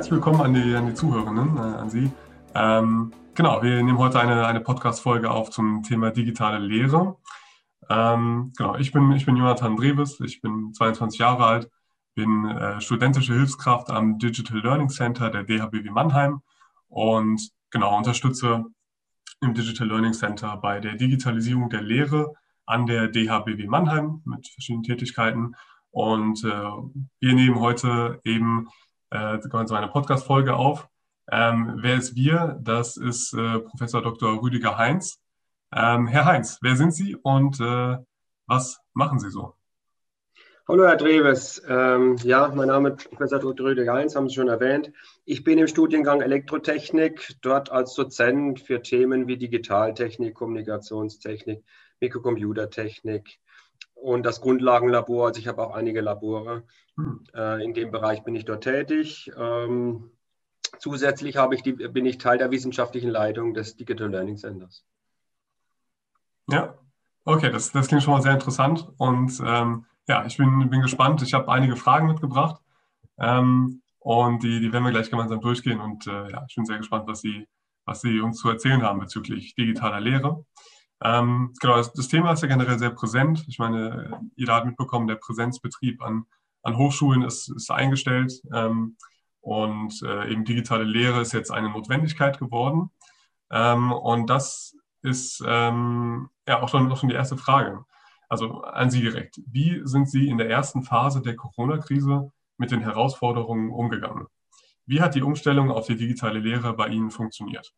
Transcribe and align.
Herzlich 0.00 0.14
willkommen 0.14 0.40
an 0.40 0.54
die, 0.54 0.74
an 0.74 0.86
die 0.86 0.94
Zuhörenden, 0.94 1.58
äh, 1.58 1.60
an 1.60 1.90
Sie. 1.90 2.10
Ähm, 2.54 3.12
genau, 3.34 3.62
wir 3.62 3.82
nehmen 3.82 3.98
heute 3.98 4.18
eine, 4.18 4.46
eine 4.46 4.60
Podcast-Folge 4.60 5.30
auf 5.30 5.50
zum 5.50 5.82
Thema 5.82 6.10
digitale 6.10 6.56
Lehre. 6.56 7.18
Ähm, 7.90 8.50
genau, 8.56 8.76
ich 8.76 8.92
bin, 8.92 9.12
ich 9.12 9.26
bin 9.26 9.36
Jonathan 9.36 9.76
Dreves, 9.76 10.18
ich 10.20 10.40
bin 10.40 10.72
22 10.72 11.20
Jahre 11.20 11.44
alt, 11.44 11.70
bin 12.14 12.46
äh, 12.46 12.80
studentische 12.80 13.34
Hilfskraft 13.34 13.90
am 13.90 14.18
Digital 14.18 14.60
Learning 14.60 14.88
Center 14.88 15.28
der 15.28 15.42
DHBW 15.42 15.90
Mannheim 15.90 16.40
und 16.88 17.50
genau 17.68 17.94
unterstütze 17.94 18.64
im 19.42 19.52
Digital 19.52 19.88
Learning 19.88 20.14
Center 20.14 20.56
bei 20.56 20.80
der 20.80 20.94
Digitalisierung 20.94 21.68
der 21.68 21.82
Lehre 21.82 22.32
an 22.64 22.86
der 22.86 23.08
DHBW 23.08 23.66
Mannheim 23.66 24.22
mit 24.24 24.48
verschiedenen 24.48 24.82
Tätigkeiten. 24.82 25.56
Und 25.90 26.42
äh, 26.42 26.48
wir 26.48 27.34
nehmen 27.34 27.60
heute 27.60 28.18
eben 28.24 28.66
äh, 29.10 29.38
so 29.66 29.74
eine 29.74 29.88
Podcast-Folge 29.88 30.54
auf. 30.54 30.88
Ähm, 31.30 31.78
wer 31.80 31.96
ist 31.96 32.14
wir? 32.16 32.58
Das 32.60 32.96
ist 32.96 33.32
äh, 33.34 33.60
Professor 33.60 34.02
Dr. 34.02 34.42
Rüdiger 34.42 34.78
Heinz. 34.78 35.20
Ähm, 35.72 36.08
Herr 36.08 36.24
Heinz, 36.24 36.58
wer 36.62 36.76
sind 36.76 36.92
Sie 36.92 37.14
und 37.14 37.60
äh, 37.60 37.96
was 38.46 38.80
machen 38.92 39.20
Sie 39.20 39.30
so? 39.30 39.54
Hallo 40.66 40.86
Herr 40.86 40.96
Dreves, 40.96 41.60
ähm, 41.68 42.16
ja, 42.22 42.46
mein 42.54 42.68
Name 42.68 42.90
ist 42.90 43.10
Professor 43.10 43.40
Dr. 43.40 43.66
Rüdiger 43.66 43.92
Heinz, 43.92 44.14
haben 44.14 44.28
Sie 44.28 44.36
schon 44.36 44.48
erwähnt. 44.48 44.92
Ich 45.24 45.42
bin 45.42 45.58
im 45.58 45.66
Studiengang 45.66 46.20
Elektrotechnik, 46.20 47.36
dort 47.42 47.72
als 47.72 47.94
Dozent 47.94 48.60
für 48.60 48.80
Themen 48.80 49.26
wie 49.26 49.36
Digitaltechnik, 49.36 50.34
Kommunikationstechnik, 50.34 51.64
Mikrocomputertechnik 52.00 53.40
und 54.00 54.24
das 54.24 54.40
Grundlagenlabor. 54.40 55.28
Also 55.28 55.40
ich 55.40 55.48
habe 55.48 55.62
auch 55.62 55.74
einige 55.74 56.00
Labore. 56.00 56.64
Hm. 56.96 57.24
Äh, 57.34 57.64
in 57.64 57.74
dem 57.74 57.90
Bereich 57.90 58.24
bin 58.24 58.34
ich 58.34 58.44
dort 58.44 58.64
tätig. 58.64 59.30
Ähm, 59.36 60.10
zusätzlich 60.78 61.36
ich 61.52 61.62
die, 61.62 61.72
bin 61.72 62.06
ich 62.06 62.18
Teil 62.18 62.38
der 62.38 62.50
wissenschaftlichen 62.50 63.10
Leitung 63.10 63.54
des 63.54 63.76
Digital 63.76 64.10
Learning 64.10 64.36
Centers. 64.36 64.84
Ja, 66.48 66.78
okay, 67.24 67.50
das, 67.50 67.72
das 67.72 67.88
klingt 67.88 68.02
schon 68.02 68.14
mal 68.14 68.22
sehr 68.22 68.32
interessant. 68.32 68.88
Und 68.96 69.40
ähm, 69.44 69.86
ja, 70.08 70.24
ich 70.26 70.36
bin, 70.36 70.68
bin 70.70 70.82
gespannt. 70.82 71.22
Ich 71.22 71.34
habe 71.34 71.50
einige 71.50 71.76
Fragen 71.76 72.06
mitgebracht. 72.06 72.60
Ähm, 73.18 73.82
und 73.98 74.42
die, 74.42 74.60
die 74.60 74.72
werden 74.72 74.84
wir 74.84 74.92
gleich 74.92 75.10
gemeinsam 75.10 75.40
durchgehen. 75.40 75.80
Und 75.80 76.06
äh, 76.06 76.30
ja, 76.30 76.44
ich 76.48 76.56
bin 76.56 76.64
sehr 76.64 76.78
gespannt, 76.78 77.06
was 77.06 77.20
Sie, 77.20 77.46
was 77.84 78.00
Sie 78.00 78.20
uns 78.20 78.38
zu 78.38 78.48
erzählen 78.48 78.82
haben 78.82 78.98
bezüglich 78.98 79.54
digitaler 79.54 80.00
Lehre. 80.00 80.44
Ähm, 81.02 81.54
genau, 81.60 81.76
das, 81.76 81.92
das, 81.92 82.08
Thema 82.08 82.32
ist 82.32 82.42
ja 82.42 82.48
generell 82.48 82.78
sehr 82.78 82.90
präsent. 82.90 83.44
Ich 83.48 83.58
meine, 83.58 84.20
jeder 84.36 84.54
hat 84.54 84.66
mitbekommen, 84.66 85.06
der 85.06 85.16
Präsenzbetrieb 85.16 86.02
an, 86.02 86.26
an 86.62 86.76
Hochschulen 86.76 87.22
ist, 87.22 87.48
ist 87.48 87.70
eingestellt 87.70 88.42
ähm, 88.52 88.96
und 89.40 90.02
äh, 90.02 90.30
eben 90.30 90.44
digitale 90.44 90.84
Lehre 90.84 91.22
ist 91.22 91.32
jetzt 91.32 91.50
eine 91.50 91.70
Notwendigkeit 91.70 92.38
geworden. 92.38 92.90
Ähm, 93.50 93.92
und 93.92 94.28
das 94.28 94.76
ist 95.02 95.42
ähm, 95.46 96.28
ja 96.46 96.62
auch 96.62 96.68
schon, 96.68 96.90
auch 96.92 96.98
schon 96.98 97.08
die 97.08 97.14
erste 97.14 97.38
Frage. 97.38 97.84
Also 98.28 98.62
an 98.62 98.90
Sie 98.90 99.00
direkt. 99.00 99.40
Wie 99.46 99.80
sind 99.84 100.08
Sie 100.08 100.28
in 100.28 100.38
der 100.38 100.50
ersten 100.50 100.82
Phase 100.82 101.22
der 101.22 101.34
Corona-Krise 101.34 102.30
mit 102.58 102.70
den 102.70 102.80
Herausforderungen 102.80 103.70
umgegangen? 103.70 104.26
Wie 104.86 105.00
hat 105.00 105.14
die 105.14 105.22
Umstellung 105.22 105.70
auf 105.70 105.86
die 105.86 105.96
digitale 105.96 106.38
Lehre 106.38 106.74
bei 106.74 106.88
Ihnen 106.88 107.10
funktioniert? 107.10 107.72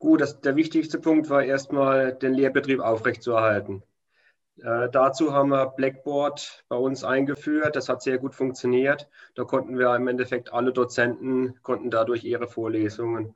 Gut, 0.00 0.22
das, 0.22 0.40
der 0.40 0.56
wichtigste 0.56 0.98
Punkt 0.98 1.28
war 1.28 1.44
erstmal, 1.44 2.14
den 2.14 2.32
Lehrbetrieb 2.32 2.80
aufrechtzuerhalten. 2.80 3.82
Äh, 4.56 4.88
dazu 4.90 5.34
haben 5.34 5.50
wir 5.50 5.66
Blackboard 5.66 6.64
bei 6.70 6.76
uns 6.76 7.04
eingeführt. 7.04 7.76
Das 7.76 7.90
hat 7.90 8.02
sehr 8.02 8.16
gut 8.16 8.34
funktioniert. 8.34 9.10
Da 9.34 9.44
konnten 9.44 9.78
wir 9.78 9.94
im 9.94 10.08
Endeffekt 10.08 10.54
alle 10.54 10.72
Dozenten 10.72 11.62
konnten 11.62 11.90
dadurch 11.90 12.24
ihre 12.24 12.48
Vorlesungen 12.48 13.34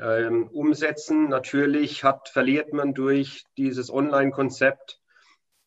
ähm, 0.00 0.48
umsetzen. 0.48 1.28
Natürlich 1.28 2.02
hat, 2.02 2.28
verliert 2.28 2.72
man 2.72 2.92
durch 2.92 3.44
dieses 3.56 3.88
Online-Konzept 3.88 5.00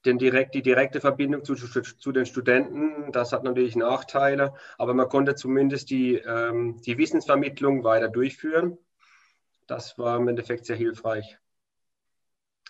den 0.06 0.18
direkt, 0.18 0.56
die 0.56 0.62
direkte 0.62 1.00
Verbindung 1.00 1.46
zu, 1.46 1.56
zu, 1.56 2.12
den 2.12 2.26
Studenten. 2.26 3.14
Das 3.14 3.32
hat 3.32 3.46
natürlich 3.46 3.78
Nachteile, 3.78 4.54
aber 4.78 4.94
man 4.94 5.08
konnte 5.08 5.36
zumindest 5.36 5.90
die, 5.90 6.16
ähm, 6.16 6.82
die 6.86 6.98
Wissensvermittlung 6.98 7.86
weiter 7.86 8.10
durchführen 8.10 8.78
das 9.68 9.98
war 9.98 10.18
im 10.18 10.28
Endeffekt 10.28 10.66
sehr 10.66 10.76
hilfreich, 10.76 11.38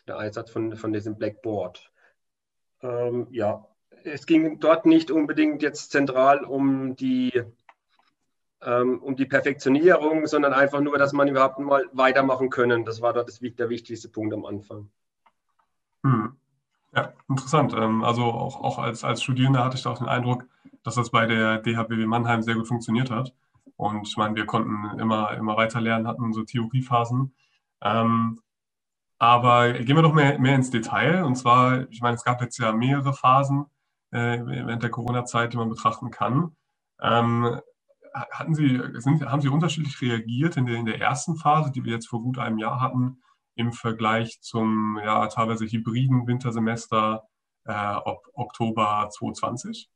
der 0.08 0.18
Einsatz 0.18 0.52
von, 0.52 0.76
von 0.76 0.94
diesem 0.94 1.18
Blackboard. 1.18 1.92
Ähm, 2.82 3.28
ja, 3.32 3.66
es 4.04 4.26
ging 4.26 4.60
dort 4.60 4.86
nicht 4.86 5.12
unbedingt 5.12 5.62
jetzt 5.62 5.92
zentral 5.92 6.44
um 6.44 6.96
die, 6.96 7.44
ähm, 8.62 9.02
um 9.02 9.16
die 9.16 9.26
Perfektionierung, 9.26 10.28
sondern 10.28 10.54
einfach 10.54 10.82
nur, 10.82 10.98
dass 10.98 11.14
man 11.14 11.28
überhaupt 11.28 11.60
mal 11.60 11.86
weitermachen 11.94 12.50
können. 12.50 12.86
Das 12.86 13.02
war 13.02 13.14
dort 13.14 13.30
das, 13.30 13.40
der 13.40 13.70
wichtigste 13.70 14.10
Punkt 14.10 14.34
am 14.34 14.46
Anfang. 14.46 14.90
Hm. 16.04 16.36
Ja, 16.96 17.14
interessant. 17.30 17.74
Ähm, 17.74 18.04
also 18.04 18.24
auch, 18.24 18.62
auch 18.62 18.80
als, 18.80 19.04
als 19.04 19.24
Studierender 19.24 19.64
hatte 19.64 19.78
ich 19.78 19.84
da 19.84 19.92
auch 19.92 19.98
den 19.98 20.08
Eindruck, 20.08 20.46
dass 20.84 20.96
das 20.96 21.10
bei 21.10 21.26
der 21.26 21.60
DHBW 21.60 22.06
Mannheim 22.06 22.44
sehr 22.44 22.56
gut 22.56 22.68
funktioniert 22.68 23.10
hat. 23.10 23.34
Und 23.76 24.08
ich 24.08 24.18
meine, 24.18 24.36
wir 24.36 24.46
konnten 24.46 25.00
immer, 25.00 25.32
immer 25.32 25.58
weiter 25.58 25.82
lernen, 25.82 26.08
hatten 26.08 26.24
unsere 26.24 26.46
Theoriephasen. 26.46 27.36
Ähm, 27.82 28.40
aber 29.20 29.74
gehen 29.74 29.96
wir 29.96 30.04
doch 30.04 30.14
mehr, 30.14 30.40
mehr 30.40 30.56
ins 30.56 30.70
Detail. 30.70 31.24
Und 31.24 31.36
zwar, 31.36 31.90
ich 31.90 32.02
meine, 32.02 32.16
es 32.16 32.24
gab 32.24 32.42
jetzt 32.42 32.58
ja 32.58 32.72
mehrere 32.74 33.14
Phasen 33.14 33.66
äh, 34.12 34.40
während 34.46 34.84
der 34.84 34.90
Corona-Zeit, 34.90 35.54
die 35.54 35.58
man 35.58 35.70
betrachten 35.70 36.12
kann. 36.12 36.56
Ähm, 37.02 37.60
hatten 38.14 38.54
Sie, 38.54 38.82
sind, 38.96 39.26
haben 39.26 39.42
Sie 39.42 39.50
unterschiedlich 39.50 40.00
reagiert 40.02 40.58
in 40.58 40.66
der, 40.66 40.76
in 40.76 40.86
der 40.86 41.00
ersten 41.00 41.36
Phase, 41.36 41.72
die 41.72 41.84
wir 41.84 41.94
jetzt 41.94 42.08
vor 42.08 42.22
gut 42.22 42.38
einem 42.38 42.60
Jahr 42.60 42.80
hatten, 42.80 43.22
im 43.56 43.72
Vergleich 43.72 44.42
zum 44.42 45.00
ja, 45.04 45.28
teilweise 45.28 45.66
hybriden 45.66 46.28
Wintersemester 46.28 47.24
äh, 47.66 47.96
Oktober 48.34 49.10
2020? 49.12 49.90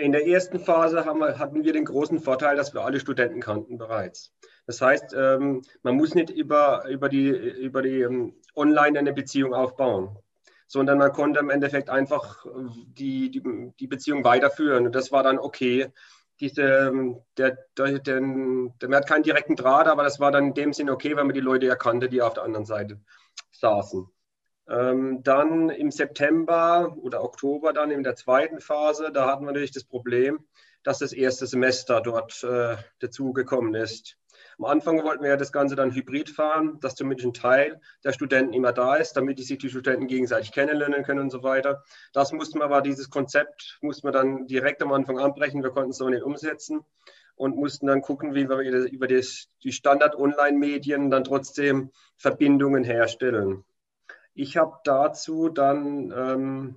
In 0.00 0.12
der 0.12 0.26
ersten 0.26 0.58
Phase 0.58 1.04
wir, 1.04 1.38
hatten 1.38 1.62
wir 1.62 1.72
den 1.72 1.84
großen 1.84 2.20
Vorteil, 2.20 2.56
dass 2.56 2.72
wir 2.72 2.82
alle 2.82 3.00
Studenten 3.00 3.40
kannten 3.40 3.76
bereits. 3.76 4.32
Das 4.66 4.80
heißt, 4.80 5.14
ähm, 5.14 5.62
man 5.82 5.96
muss 5.96 6.14
nicht 6.14 6.30
über, 6.30 6.86
über 6.88 7.08
die, 7.08 7.28
über 7.28 7.82
die 7.82 8.00
ähm, 8.00 8.34
Online 8.56 8.98
eine 8.98 9.12
Beziehung 9.12 9.52
aufbauen, 9.52 10.16
sondern 10.66 10.98
man 10.98 11.12
konnte 11.12 11.40
im 11.40 11.50
Endeffekt 11.50 11.90
einfach 11.90 12.46
die, 12.86 13.30
die, 13.30 13.72
die 13.78 13.86
Beziehung 13.86 14.24
weiterführen. 14.24 14.86
Und 14.86 14.94
das 14.94 15.12
war 15.12 15.22
dann 15.22 15.38
okay. 15.38 15.88
Diese, 16.40 16.62
ähm, 16.62 17.20
der, 17.36 17.58
der, 17.76 17.98
der, 17.98 18.20
man 18.22 18.94
hat 18.94 19.06
keinen 19.06 19.24
direkten 19.24 19.56
Draht, 19.56 19.86
aber 19.86 20.04
das 20.04 20.18
war 20.18 20.32
dann 20.32 20.48
in 20.48 20.54
dem 20.54 20.72
Sinn 20.72 20.88
okay, 20.88 21.14
weil 21.14 21.24
man 21.24 21.34
die 21.34 21.40
Leute 21.40 21.68
erkannte, 21.68 22.08
die 22.08 22.22
auf 22.22 22.32
der 22.32 22.44
anderen 22.44 22.64
Seite 22.64 22.98
saßen. 23.52 24.08
Ähm, 24.70 25.22
dann 25.24 25.68
im 25.68 25.90
September 25.90 26.96
oder 27.02 27.24
Oktober, 27.24 27.72
dann 27.72 27.90
in 27.90 28.04
der 28.04 28.14
zweiten 28.14 28.60
Phase, 28.60 29.10
da 29.12 29.26
hatten 29.26 29.42
wir 29.44 29.48
natürlich 29.48 29.72
das 29.72 29.84
Problem, 29.84 30.46
dass 30.84 30.98
das 30.98 31.12
erste 31.12 31.46
Semester 31.46 32.00
dort 32.00 32.44
äh, 32.44 32.76
dazugekommen 33.00 33.74
ist. 33.74 34.16
Am 34.58 34.66
Anfang 34.66 35.02
wollten 35.02 35.22
wir 35.22 35.30
ja 35.30 35.36
das 35.36 35.52
Ganze 35.52 35.74
dann 35.74 35.94
hybrid 35.94 36.30
fahren, 36.30 36.78
dass 36.80 36.94
zumindest 36.94 37.26
ein 37.26 37.34
Teil 37.34 37.80
der 38.04 38.12
Studenten 38.12 38.52
immer 38.52 38.72
da 38.72 38.96
ist, 38.96 39.14
damit 39.14 39.38
sich 39.38 39.58
die 39.58 39.70
Studenten 39.70 40.06
gegenseitig 40.06 40.52
kennenlernen 40.52 41.02
können 41.02 41.20
und 41.20 41.30
so 41.30 41.42
weiter. 41.42 41.82
Das 42.12 42.32
mussten 42.32 42.60
wir 42.60 42.64
aber, 42.64 42.80
dieses 42.80 43.10
Konzept 43.10 43.78
mussten 43.80 44.06
wir 44.06 44.12
dann 44.12 44.46
direkt 44.46 44.82
am 44.82 44.92
Anfang 44.92 45.18
anbrechen. 45.18 45.62
Wir 45.62 45.70
konnten 45.70 45.90
es 45.90 45.98
noch 45.98 46.10
nicht 46.10 46.22
umsetzen 46.22 46.84
und 47.34 47.56
mussten 47.56 47.86
dann 47.86 48.02
gucken, 48.02 48.34
wie 48.34 48.48
wir 48.48 48.58
über 48.90 49.06
die 49.08 49.72
Standard-Online-Medien 49.72 51.10
dann 51.10 51.24
trotzdem 51.24 51.90
Verbindungen 52.16 52.84
herstellen. 52.84 53.64
Ich 54.40 54.56
habe 54.56 54.78
dazu 54.84 55.50
dann, 55.50 56.10
ähm, 56.16 56.76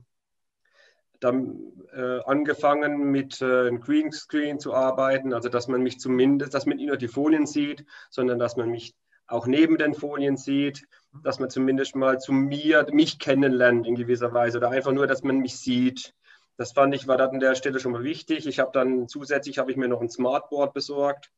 dann 1.22 1.72
äh, 1.94 2.20
angefangen 2.26 3.10
mit 3.10 3.42
äh, 3.42 3.46
einem 3.46 3.80
Greenscreen 3.80 4.60
zu 4.60 4.74
arbeiten, 4.74 5.34
also 5.34 5.48
dass 5.48 5.70
man 5.70 5.82
mich 5.82 5.98
zumindest, 5.98 6.54
dass 6.54 6.66
man 6.66 6.76
nicht 6.76 6.88
nur 6.88 6.98
die 6.98 7.08
Folien 7.08 7.46
sieht, 7.46 7.86
sondern 8.10 8.38
dass 8.38 8.58
man 8.58 8.70
mich 8.70 8.94
auch 9.28 9.48
neben 9.48 9.78
den 9.78 9.94
Folien 9.94 10.36
sieht, 10.36 10.86
dass 11.24 11.40
man 11.40 11.50
zumindest 11.50 11.96
mal 11.96 12.20
zu 12.20 12.34
mir, 12.34 12.86
mich 12.92 13.18
kennenlernt 13.18 13.88
in 13.88 13.96
gewisser 13.96 14.34
Weise 14.34 14.58
oder 14.58 14.70
einfach 14.70 14.92
nur, 14.92 15.08
dass 15.08 15.24
man 15.24 15.38
mich 15.38 15.58
sieht. 15.58 16.14
Das 16.58 16.74
fand 16.74 16.94
ich, 16.94 17.08
war 17.08 17.18
an 17.18 17.40
der 17.40 17.56
Stelle 17.56 17.80
schon 17.80 17.94
mal 17.94 18.04
wichtig. 18.04 18.46
Ich 18.46 18.60
habe 18.60 18.72
dann 18.74 19.08
zusätzlich, 19.08 19.58
habe 19.58 19.72
ich 19.72 19.78
mir 19.78 19.88
noch 19.88 20.02
ein 20.02 20.10
Smartboard 20.10 20.74
besorgt, 20.74 21.32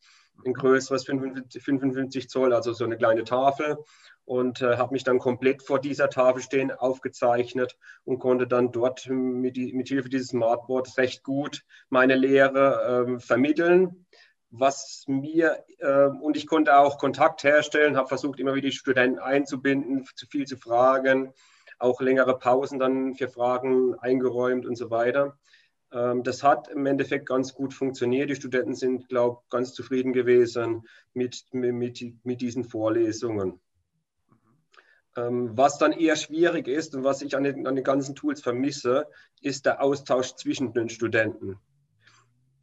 ein 0.44 0.54
größeres 0.54 1.06
55, 1.06 1.62
55 1.62 2.30
Zoll, 2.30 2.52
also 2.52 2.74
so 2.74 2.84
eine 2.84 2.98
kleine 2.98 3.26
Tafel 3.26 3.78
und 4.26 4.62
äh, 4.62 4.78
habe 4.78 4.94
mich 4.94 5.04
dann 5.04 5.20
komplett 5.20 5.62
vor 5.62 5.80
dieser 5.80 6.10
Tafel 6.10 6.42
stehen 6.42 6.72
aufgezeichnet 6.72 7.78
und 8.04 8.20
konnte 8.20 8.48
dann 8.48 8.72
dort 8.72 9.08
mit, 9.08 9.56
die, 9.56 9.72
mit 9.74 9.88
Hilfe 9.88 10.10
dieses 10.10 10.30
Smartboards 10.30 10.98
recht 10.98 11.24
gut 11.24 11.64
meine 11.90 12.16
Lehre 12.16 13.08
äh, 13.08 13.20
vermitteln. 13.20 14.06
Was 14.50 15.04
mir 15.08 15.64
äh, 15.80 16.08
und 16.08 16.38
ich 16.38 16.48
konnte 16.48 16.78
auch 16.78 16.98
Kontakt 16.98 17.44
herstellen, 17.44 17.98
habe 17.98 18.08
versucht, 18.08 18.40
immer 18.40 18.56
wieder 18.56 18.70
die 18.70 18.76
Studenten 18.76 19.20
einzubinden, 19.20 20.06
zu 20.16 20.26
viel 20.28 20.46
zu 20.46 20.58
fragen, 20.58 21.34
auch 21.78 22.02
längere 22.02 22.38
Pausen 22.40 22.80
dann 22.80 23.16
für 23.16 23.28
Fragen 23.28 23.96
eingeräumt 23.96 24.66
und 24.66 24.76
so 24.76 24.90
weiter. 24.90 25.38
Ähm, 25.92 26.24
das 26.24 26.42
hat 26.42 26.68
im 26.70 26.86
Endeffekt 26.86 27.28
ganz 27.28 27.54
gut 27.54 27.74
funktioniert. 27.74 28.30
Die 28.30 28.36
Studenten 28.36 28.76
sind, 28.76 29.08
glaube 29.08 29.42
ich, 29.44 29.50
ganz 29.50 29.74
zufrieden 29.74 30.14
gewesen 30.14 30.88
mit, 31.14 31.46
mit, 31.52 32.02
mit 32.24 32.42
diesen 32.42 32.64
Vorlesungen. 32.64 33.60
Ähm, 35.18 35.58
was 35.58 35.78
dann 35.78 35.94
eher 35.94 36.16
schwierig 36.16 36.68
ist 36.68 36.94
und 36.96 37.04
was 37.04 37.22
ich 37.22 37.38
an 37.38 37.44
den, 37.44 37.66
an 37.68 37.76
den 37.76 37.84
ganzen 37.84 38.16
Tools 38.16 38.42
vermisse, 38.42 39.08
ist 39.42 39.66
der 39.66 39.82
Austausch 39.82 40.36
zwischen 40.36 40.74
den 40.74 40.90
Studenten. 40.90 41.58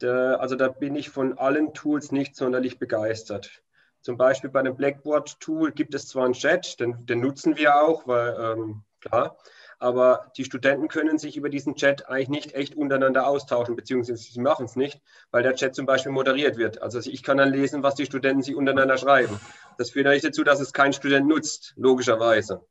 Der, 0.01 0.39
also 0.39 0.55
da 0.55 0.67
bin 0.67 0.95
ich 0.95 1.09
von 1.09 1.37
allen 1.37 1.73
Tools 1.73 2.11
nicht 2.11 2.35
sonderlich 2.35 2.77
begeistert. 2.77 3.63
Zum 4.01 4.17
Beispiel 4.17 4.49
bei 4.49 4.61
dem 4.61 4.75
Blackboard-Tool 4.75 5.71
gibt 5.71 5.95
es 5.95 6.07
zwar 6.07 6.25
einen 6.25 6.33
Chat, 6.33 6.79
den, 6.79 7.05
den 7.05 7.21
nutzen 7.21 7.57
wir 7.57 7.81
auch, 7.81 8.05
weil 8.05 8.35
ähm, 8.37 8.83
klar, 8.99 9.37
aber 9.79 10.31
die 10.37 10.45
Studenten 10.45 10.87
können 10.87 11.17
sich 11.17 11.37
über 11.37 11.49
diesen 11.49 11.75
Chat 11.75 12.09
eigentlich 12.09 12.29
nicht 12.29 12.55
echt 12.55 12.75
untereinander 12.75 13.27
austauschen, 13.27 13.75
beziehungsweise 13.75 14.23
sie 14.23 14.39
machen 14.39 14.65
es 14.65 14.75
nicht, 14.75 15.01
weil 15.31 15.43
der 15.43 15.55
Chat 15.55 15.75
zum 15.75 15.85
Beispiel 15.85 16.11
moderiert 16.11 16.57
wird. 16.57 16.81
Also 16.81 16.99
ich 16.99 17.23
kann 17.23 17.37
dann 17.37 17.51
lesen, 17.51 17.83
was 17.83 17.95
die 17.95 18.05
Studenten 18.05 18.41
sich 18.41 18.55
untereinander 18.55 18.97
schreiben. 18.97 19.39
Das 19.77 19.91
führt 19.91 20.05
natürlich 20.05 20.23
dazu, 20.23 20.43
dass 20.43 20.59
es 20.59 20.73
kein 20.73 20.93
Student 20.93 21.27
nutzt, 21.27 21.73
logischerweise. 21.75 22.65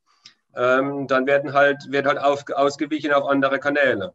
Ähm, 0.55 1.07
dann 1.07 1.27
werden 1.27 1.53
halt, 1.53 1.91
wird 1.91 2.07
halt 2.07 2.19
auf, 2.19 2.45
ausgewichen 2.55 3.13
auf 3.13 3.27
andere 3.27 3.59
Kanäle, 3.59 4.15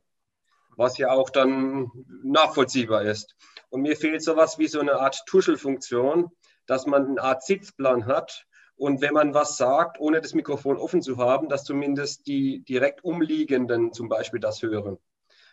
was 0.76 0.98
ja 0.98 1.10
auch 1.10 1.30
dann 1.30 1.92
nachvollziehbar 2.24 3.04
ist. 3.04 3.36
Und 3.70 3.82
mir 3.82 3.98
fehlt 3.98 4.24
sowas 4.24 4.58
wie 4.60 4.68
so 4.68 4.80
eine 4.80 5.00
Art 5.00 5.24
Tuschelfunktion, 5.26 6.32
dass 6.68 6.86
man 6.86 7.08
eine 7.08 7.22
Art 7.22 7.44
Sitzplan 7.44 8.06
hat, 8.06 8.47
und 8.78 9.02
wenn 9.02 9.14
man 9.14 9.34
was 9.34 9.58
sagt, 9.58 10.00
ohne 10.00 10.22
das 10.22 10.34
Mikrofon 10.34 10.78
offen 10.78 11.02
zu 11.02 11.18
haben, 11.18 11.50
dass 11.50 11.64
zumindest 11.64 12.28
die 12.28 12.60
direkt 12.60 13.04
umliegenden 13.04 13.92
zum 13.92 14.08
Beispiel 14.08 14.40
das 14.40 14.62
hören. 14.62 15.00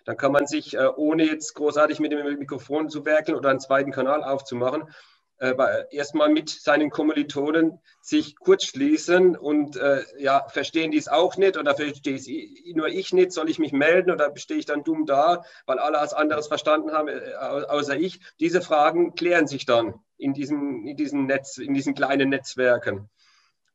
Dann 0.04 0.18
kann 0.18 0.32
man 0.32 0.46
sich, 0.46 0.74
äh, 0.74 0.86
ohne 0.94 1.24
jetzt 1.24 1.54
großartig 1.54 1.98
mit 1.98 2.12
dem 2.12 2.38
Mikrofon 2.38 2.90
zu 2.90 3.06
werkeln 3.06 3.36
oder 3.36 3.48
einen 3.48 3.60
zweiten 3.60 3.90
Kanal 3.90 4.22
aufzumachen, 4.22 4.84
äh, 5.38 5.54
erstmal 5.90 6.28
mit 6.28 6.50
seinen 6.50 6.90
Kommilitonen 6.90 7.80
sich 8.02 8.36
kurz 8.36 8.64
schließen 8.64 9.36
und 9.36 9.76
äh, 9.76 10.04
ja, 10.18 10.46
verstehen 10.48 10.90
die 10.90 10.98
es 10.98 11.08
auch 11.08 11.36
nicht 11.36 11.56
oder 11.56 11.74
verstehe 11.74 12.16
es 12.16 12.28
nur 12.74 12.88
ich 12.88 13.12
nicht, 13.12 13.32
soll 13.32 13.48
ich 13.50 13.58
mich 13.58 13.72
melden 13.72 14.10
oder 14.10 14.32
stehe 14.36 14.60
ich 14.60 14.66
dann 14.66 14.84
dumm 14.84 15.06
da, 15.06 15.44
weil 15.66 15.78
alle 15.78 15.96
was 15.96 16.14
anderes 16.14 16.46
verstanden 16.46 16.92
haben, 16.92 17.08
außer 17.08 17.96
ich. 17.96 18.20
Diese 18.38 18.60
Fragen 18.60 19.14
klären 19.14 19.46
sich 19.46 19.64
dann 19.66 20.03
in 20.16 20.32
diesen, 20.34 20.86
in 20.86 20.96
diesen 20.96 21.26
Netz, 21.26 21.58
in 21.58 21.74
diesen 21.74 21.94
kleinen 21.94 22.28
Netzwerken. 22.28 23.08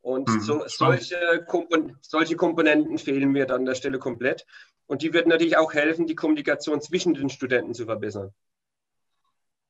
Und 0.01 0.29
mhm, 0.29 0.39
so, 0.39 0.63
solche, 0.67 1.45
Kompon 1.47 1.97
solche 2.01 2.35
Komponenten 2.35 2.97
fehlen 2.97 3.31
mir 3.31 3.45
dann 3.45 3.61
an 3.61 3.65
der 3.65 3.75
Stelle 3.75 3.99
komplett. 3.99 4.45
Und 4.87 5.01
die 5.01 5.13
würden 5.13 5.29
natürlich 5.29 5.57
auch 5.57 5.73
helfen, 5.73 6.07
die 6.07 6.15
Kommunikation 6.15 6.81
zwischen 6.81 7.13
den 7.13 7.29
Studenten 7.29 7.73
zu 7.73 7.85
verbessern. 7.85 8.31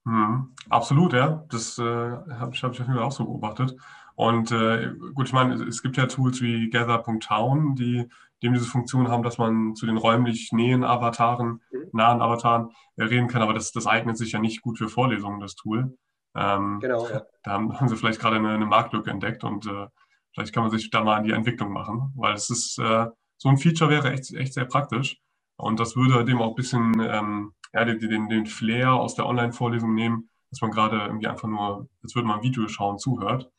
Mhm, 0.06 0.56
absolut, 0.70 1.14
ja. 1.14 1.46
Das 1.50 1.78
äh, 1.78 1.84
habe 1.84 2.52
ich, 2.54 2.64
hab 2.64 2.74
ich 2.74 2.82
auf 2.82 2.88
jeden 2.88 2.94
Fall 2.94 3.04
auch 3.04 3.12
so 3.12 3.26
beobachtet. 3.26 3.76
Und 4.16 4.52
äh, 4.52 4.94
gut, 5.14 5.28
ich 5.28 5.34
meine, 5.34 5.56
es 5.64 5.82
gibt 5.82 5.98
ja 5.98 6.06
Tools 6.06 6.42
wie 6.42 6.70
Gather.town, 6.70 7.76
die, 7.76 8.08
eben 8.42 8.54
diese 8.54 8.66
Funktion 8.66 9.08
haben, 9.08 9.24
dass 9.24 9.38
man 9.38 9.76
zu 9.76 9.86
den 9.86 9.98
räumlich 9.98 10.52
nähen 10.52 10.84
Avataren, 10.84 11.62
mhm. 11.72 11.90
nahen 11.94 12.22
Avataren 12.22 12.70
äh, 12.98 13.04
reden 13.04 13.28
kann, 13.28 13.42
aber 13.42 13.54
das, 13.54 13.72
das 13.72 13.88
eignet 13.88 14.18
sich 14.18 14.32
ja 14.32 14.40
nicht 14.40 14.62
gut 14.62 14.78
für 14.78 14.90
Vorlesungen, 14.90 15.40
das 15.40 15.56
Tool. 15.56 15.98
Ähm, 16.36 16.80
genau, 16.80 17.08
ja. 17.10 17.24
Da 17.44 17.52
haben, 17.52 17.80
haben, 17.80 17.88
sie 17.90 17.96
vielleicht 17.96 18.20
gerade 18.20 18.38
eine, 18.38 18.50
eine 18.50 18.66
Marktlücke 18.66 19.10
entdeckt 19.10 19.44
und 19.44 19.66
äh, 19.66 19.88
Vielleicht 20.34 20.54
kann 20.54 20.64
man 20.64 20.72
sich 20.72 20.90
da 20.90 21.04
mal 21.04 21.18
an 21.18 21.24
die 21.24 21.32
Entwicklung 21.32 21.72
machen, 21.72 22.14
weil 22.16 22.34
es 22.34 22.50
ist, 22.50 22.78
äh, 22.80 23.08
so 23.38 23.50
ein 23.50 23.58
Feature 23.58 23.90
wäre 23.90 24.12
echt, 24.12 24.34
echt 24.34 24.54
sehr 24.54 24.66
praktisch. 24.66 25.18
Und 25.58 25.80
das 25.80 25.96
würde 25.96 26.24
dem 26.24 26.42
auch 26.42 26.50
ein 26.50 26.56
bisschen 26.56 27.00
ähm, 27.02 27.54
ja, 27.74 27.84
den, 27.84 28.00
den, 28.00 28.30
den 28.30 28.46
Flair 28.46 28.94
aus 28.94 29.16
der 29.16 29.26
Online-Vorlesung 29.26 29.94
nehmen, 29.94 30.30
dass 30.50 30.62
man 30.62 30.72
gerade 30.72 30.98
irgendwie 30.98 31.28
einfach 31.28 31.48
nur, 31.48 31.88
jetzt 32.02 32.16
würde 32.16 32.28
man 32.28 32.38
ein 32.38 32.44
Video 32.44 32.68
schauen, 32.68 32.98
zuhört. 32.98 33.52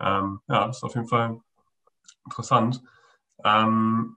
Ähm, 0.00 0.40
ja, 0.48 0.66
das 0.66 0.78
ist 0.78 0.84
auf 0.84 0.94
jeden 0.94 1.08
Fall 1.08 1.40
interessant. 2.24 2.82
Ähm, 3.44 4.16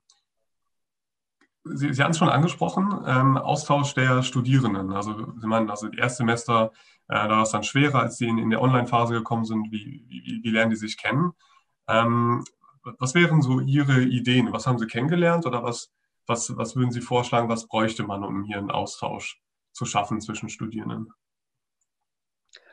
Sie, 1.65 1.93
Sie 1.93 2.03
haben 2.03 2.11
es 2.11 2.17
schon 2.17 2.29
angesprochen, 2.29 3.03
ähm, 3.07 3.37
Austausch 3.37 3.93
der 3.95 4.21
Studierenden. 4.21 4.93
Also 4.93 5.33
Sie 5.37 5.47
meinen, 5.47 5.69
also 5.69 5.87
die 5.89 5.97
Erstsemester, 5.97 6.71
äh, 7.07 7.15
da 7.15 7.29
war 7.29 7.43
es 7.43 7.51
dann 7.51 7.63
schwerer, 7.63 7.99
als 8.01 8.17
sie 8.17 8.27
in, 8.27 8.37
in 8.37 8.51
der 8.51 8.61
Online-Phase 8.61 9.13
gekommen 9.13 9.45
sind. 9.45 9.71
Wie, 9.71 10.05
wie, 10.07 10.41
wie 10.43 10.49
lernen 10.51 10.69
die 10.69 10.77
sich 10.77 10.97
kennen? 10.97 11.33
Ähm, 11.87 12.43
was 12.99 13.15
wären 13.15 13.41
so 13.41 13.59
Ihre 13.59 14.01
Ideen? 14.01 14.53
Was 14.53 14.67
haben 14.67 14.77
Sie 14.77 14.85
kennengelernt 14.85 15.47
oder 15.47 15.63
was, 15.63 15.91
was, 16.27 16.55
was 16.55 16.75
würden 16.75 16.91
Sie 16.91 17.01
vorschlagen, 17.01 17.49
was 17.49 17.67
bräuchte 17.67 18.03
man, 18.03 18.23
um 18.23 18.43
hier 18.43 18.57
einen 18.57 18.71
Austausch 18.71 19.41
zu 19.71 19.85
schaffen 19.85 20.21
zwischen 20.21 20.49
Studierenden? 20.49 21.11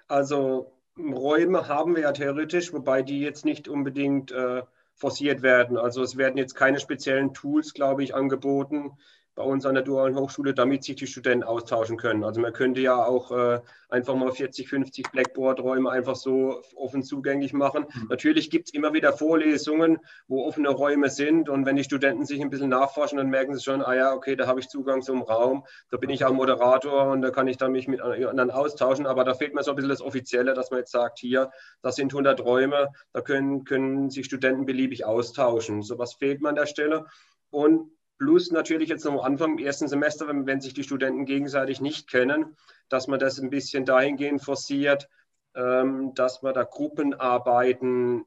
Also 0.08 0.78
Räume 0.98 1.68
haben 1.68 1.94
wir 1.94 2.02
ja 2.02 2.12
theoretisch, 2.12 2.72
wobei 2.74 3.02
die 3.02 3.20
jetzt 3.20 3.46
nicht 3.46 3.68
unbedingt 3.68 4.30
äh, 4.32 4.62
forciert 4.94 5.42
werden. 5.42 5.76
Also 5.76 6.02
es 6.02 6.16
werden 6.16 6.36
jetzt 6.36 6.54
keine 6.54 6.80
speziellen 6.80 7.34
Tools, 7.34 7.74
glaube 7.74 8.02
ich, 8.04 8.14
angeboten, 8.14 8.92
bei 9.34 9.42
uns 9.42 9.64
an 9.64 9.74
der 9.74 9.82
Dualen 9.82 10.16
Hochschule, 10.16 10.52
damit 10.52 10.84
sich 10.84 10.96
die 10.96 11.06
Studenten 11.06 11.44
austauschen 11.44 11.96
können. 11.96 12.22
Also 12.22 12.40
man 12.40 12.52
könnte 12.52 12.80
ja 12.80 13.02
auch 13.02 13.30
äh, 13.30 13.60
einfach 13.88 14.14
mal 14.14 14.30
40, 14.30 14.68
50 14.68 15.10
Blackboard-Räume 15.10 15.90
einfach 15.90 16.16
so 16.16 16.62
offen 16.76 17.02
zugänglich 17.02 17.52
machen. 17.54 17.86
Mhm. 17.94 18.08
Natürlich 18.08 18.50
gibt 18.50 18.68
es 18.68 18.74
immer 18.74 18.92
wieder 18.92 19.12
Vorlesungen, 19.12 19.98
wo 20.28 20.44
offene 20.44 20.68
Räume 20.68 21.08
sind 21.08 21.48
und 21.48 21.64
wenn 21.64 21.76
die 21.76 21.84
Studenten 21.84 22.26
sich 22.26 22.42
ein 22.42 22.50
bisschen 22.50 22.68
nachforschen, 22.68 23.16
dann 23.18 23.30
merken 23.30 23.54
sie 23.54 23.62
schon, 23.62 23.82
ah 23.82 23.94
ja, 23.94 24.12
okay, 24.12 24.36
da 24.36 24.46
habe 24.46 24.60
ich 24.60 24.68
Zugang 24.68 25.00
zum 25.00 25.22
Raum, 25.22 25.64
da 25.90 25.96
bin 25.96 26.10
ich 26.10 26.24
auch 26.24 26.32
Moderator 26.32 27.10
und 27.10 27.22
da 27.22 27.30
kann 27.30 27.48
ich 27.48 27.56
dann 27.56 27.72
mich 27.72 27.88
mit 27.88 28.02
anderen 28.02 28.50
austauschen, 28.50 29.06
aber 29.06 29.24
da 29.24 29.34
fehlt 29.34 29.54
mir 29.54 29.62
so 29.62 29.70
ein 29.70 29.76
bisschen 29.76 29.90
das 29.90 30.02
Offizielle, 30.02 30.52
dass 30.52 30.70
man 30.70 30.80
jetzt 30.80 30.92
sagt, 30.92 31.18
hier, 31.18 31.50
das 31.80 31.96
sind 31.96 32.12
100 32.12 32.40
Räume, 32.42 32.88
da 33.12 33.22
können, 33.22 33.64
können 33.64 34.10
sich 34.10 34.26
Studenten 34.26 34.66
beliebig 34.66 35.04
austauschen. 35.04 35.82
So 35.82 35.98
was 35.98 36.14
fehlt 36.14 36.42
mir 36.42 36.50
an 36.50 36.56
der 36.56 36.66
Stelle. 36.66 37.06
Und 37.50 37.90
Plus 38.22 38.52
natürlich 38.52 38.88
jetzt 38.88 39.04
am 39.04 39.18
Anfang 39.18 39.58
im 39.58 39.64
ersten 39.64 39.88
Semester, 39.88 40.28
wenn, 40.28 40.46
wenn 40.46 40.60
sich 40.60 40.74
die 40.74 40.84
Studenten 40.84 41.24
gegenseitig 41.24 41.80
nicht 41.80 42.08
kennen, 42.08 42.56
dass 42.88 43.08
man 43.08 43.18
das 43.18 43.40
ein 43.40 43.50
bisschen 43.50 43.84
dahingehend 43.84 44.44
forciert, 44.44 45.08
ähm, 45.56 46.14
dass 46.14 46.40
man 46.40 46.54
da 46.54 46.62
Gruppenarbeiten 46.62 48.24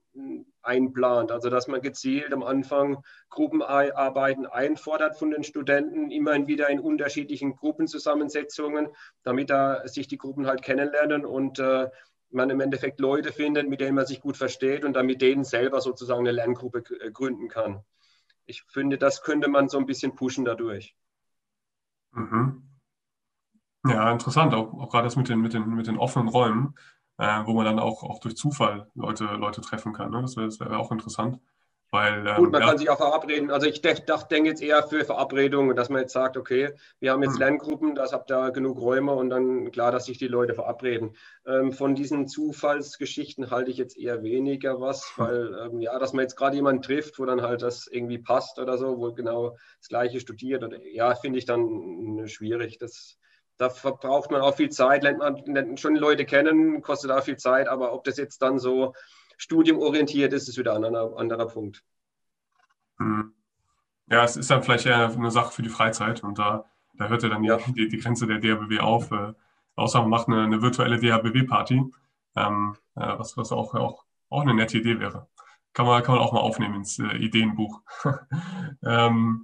einplant. 0.61 1.31
Also 1.31 1.49
dass 1.49 1.69
man 1.69 1.79
gezielt 1.79 2.33
am 2.33 2.43
Anfang 2.43 3.05
Gruppenarbeiten 3.29 4.45
einfordert 4.45 5.17
von 5.17 5.31
den 5.31 5.45
Studenten, 5.45 6.11
immerhin 6.11 6.47
wieder 6.47 6.69
in 6.69 6.81
unterschiedlichen 6.81 7.55
Gruppenzusammensetzungen, 7.55 8.89
damit 9.23 9.49
da 9.49 9.87
sich 9.87 10.09
die 10.09 10.17
Gruppen 10.17 10.45
halt 10.45 10.61
kennenlernen 10.61 11.25
und 11.25 11.59
äh, 11.59 11.89
man 12.31 12.49
im 12.49 12.59
Endeffekt 12.59 12.99
Leute 12.99 13.31
findet, 13.31 13.69
mit 13.69 13.79
denen 13.79 13.95
man 13.95 14.05
sich 14.05 14.19
gut 14.19 14.35
versteht 14.35 14.83
und 14.83 14.91
dann 14.91 15.05
mit 15.05 15.21
denen 15.21 15.45
selber 15.45 15.79
sozusagen 15.79 16.19
eine 16.19 16.33
Lerngruppe 16.33 16.83
äh, 16.99 17.11
gründen 17.11 17.47
kann 17.47 17.85
ich 18.45 18.63
finde, 18.63 18.97
das 18.97 19.21
könnte 19.21 19.47
man 19.47 19.69
so 19.69 19.77
ein 19.77 19.85
bisschen 19.85 20.15
pushen 20.15 20.45
dadurch. 20.45 20.95
Mhm. 22.11 22.63
Ja, 23.87 24.11
interessant, 24.11 24.53
auch, 24.53 24.73
auch 24.73 24.89
gerade 24.89 25.05
das 25.05 25.15
mit 25.15 25.29
den, 25.29 25.39
mit 25.39 25.53
den, 25.53 25.69
mit 25.69 25.87
den 25.87 25.97
offenen 25.97 26.27
Räumen, 26.27 26.75
äh, 27.17 27.45
wo 27.45 27.53
man 27.53 27.65
dann 27.65 27.79
auch, 27.79 28.03
auch 28.03 28.19
durch 28.19 28.35
Zufall 28.35 28.89
Leute, 28.95 29.25
Leute 29.25 29.61
treffen 29.61 29.93
kann. 29.93 30.11
Ne? 30.11 30.21
Das 30.21 30.37
wäre 30.37 30.49
wär 30.59 30.79
auch 30.79 30.91
interessant. 30.91 31.39
Weil, 31.91 32.27
ähm, 32.27 32.35
Gut, 32.35 32.51
man 32.51 32.61
ja. 32.61 32.67
kann 32.67 32.77
sich 32.77 32.89
auch 32.89 32.97
verabreden. 32.97 33.51
Also 33.51 33.67
ich 33.67 33.81
denke 33.81 34.49
jetzt 34.49 34.61
eher 34.61 34.83
für 34.83 35.05
Verabredungen, 35.05 35.75
dass 35.75 35.89
man 35.89 36.01
jetzt 36.01 36.13
sagt, 36.13 36.35
okay, 36.35 36.73
wir 36.99 37.11
haben 37.11 37.23
jetzt 37.23 37.33
hm. 37.33 37.39
Lerngruppen, 37.39 37.95
das 37.95 38.11
habt 38.11 38.31
ihr 38.31 38.51
genug 38.51 38.79
Räume 38.81 39.13
und 39.13 39.29
dann 39.29 39.71
klar, 39.71 39.91
dass 39.91 40.05
sich 40.05 40.17
die 40.17 40.27
Leute 40.27 40.55
verabreden. 40.55 41.15
Ähm, 41.45 41.71
von 41.71 41.95
diesen 41.95 42.27
Zufallsgeschichten 42.27 43.51
halte 43.51 43.71
ich 43.71 43.77
jetzt 43.77 43.97
eher 43.97 44.23
weniger 44.23 44.81
was, 44.81 45.13
hm. 45.15 45.25
weil 45.25 45.59
ähm, 45.65 45.81
ja, 45.81 45.97
dass 45.99 46.13
man 46.13 46.23
jetzt 46.23 46.35
gerade 46.35 46.55
jemanden 46.55 46.81
trifft, 46.81 47.19
wo 47.19 47.25
dann 47.25 47.41
halt 47.41 47.61
das 47.61 47.87
irgendwie 47.87 48.17
passt 48.19 48.59
oder 48.59 48.77
so, 48.77 48.97
wo 48.97 49.13
genau 49.13 49.57
das 49.79 49.87
Gleiche 49.87 50.19
studiert, 50.19 50.63
oder, 50.63 50.83
ja, 50.83 51.13
finde 51.15 51.39
ich 51.39 51.45
dann 51.45 52.27
schwierig. 52.27 52.77
Das, 52.77 53.17
da 53.57 53.69
verbraucht 53.69 54.31
man 54.31 54.41
auch 54.41 54.55
viel 54.55 54.69
Zeit, 54.69 55.03
lernt 55.03 55.19
man 55.19 55.37
lernt 55.45 55.79
schon 55.79 55.95
Leute 55.95 56.25
kennen, 56.25 56.81
kostet 56.81 57.11
auch 57.11 57.23
viel 57.23 57.37
Zeit, 57.37 57.69
aber 57.69 57.93
ob 57.93 58.03
das 58.03 58.17
jetzt 58.17 58.41
dann 58.41 58.59
so 58.59 58.93
studiumorientiert 59.37 60.33
ist, 60.33 60.47
ist 60.47 60.57
wieder 60.57 60.75
ein 60.75 60.83
anderer, 60.83 61.17
anderer 61.17 61.47
Punkt. 61.47 61.83
Hm. 62.97 63.33
Ja, 64.07 64.23
es 64.23 64.37
ist 64.37 64.51
dann 64.51 64.63
vielleicht 64.63 64.85
eher 64.85 65.09
eine 65.11 65.31
Sache 65.31 65.51
für 65.51 65.63
die 65.63 65.69
Freizeit 65.69 66.23
und 66.23 66.37
da, 66.37 66.65
da 66.93 67.07
hört 67.07 67.23
ja 67.23 67.29
dann 67.29 67.43
ja. 67.43 67.57
Die, 67.57 67.87
die, 67.87 67.97
Grenze 67.97 68.27
der 68.27 68.39
DHBW 68.39 68.79
auf. 68.79 69.11
Äh, 69.11 69.33
außer 69.75 70.01
man 70.01 70.09
macht 70.09 70.27
eine, 70.27 70.43
eine 70.43 70.61
virtuelle 70.61 70.99
DHBW-Party, 70.99 71.83
ähm, 72.35 72.75
äh, 72.95 73.17
was, 73.17 73.35
was 73.35 73.51
auch, 73.51 73.73
auch, 73.73 74.05
auch 74.29 74.41
eine 74.41 74.53
nette 74.53 74.77
Idee 74.77 74.99
wäre. 74.99 75.27
Kann 75.73 75.85
man, 75.87 76.03
kann 76.03 76.15
man 76.15 76.23
auch 76.23 76.31
mal 76.31 76.39
aufnehmen 76.39 76.75
ins 76.75 76.99
äh, 76.99 77.17
Ideenbuch. 77.17 77.81
ähm, 78.83 79.43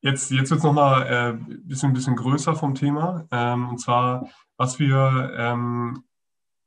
jetzt 0.00 0.30
jetzt 0.30 0.50
wird 0.50 0.58
es 0.58 0.64
nochmal 0.64 1.04
ein 1.04 1.50
äh, 1.50 1.54
bisschen, 1.58 1.92
bisschen 1.92 2.16
größer 2.16 2.56
vom 2.56 2.74
Thema. 2.74 3.26
Ähm, 3.30 3.68
und 3.68 3.78
zwar, 3.78 4.28
was 4.56 4.78
wir 4.78 5.32
ähm, 5.36 6.04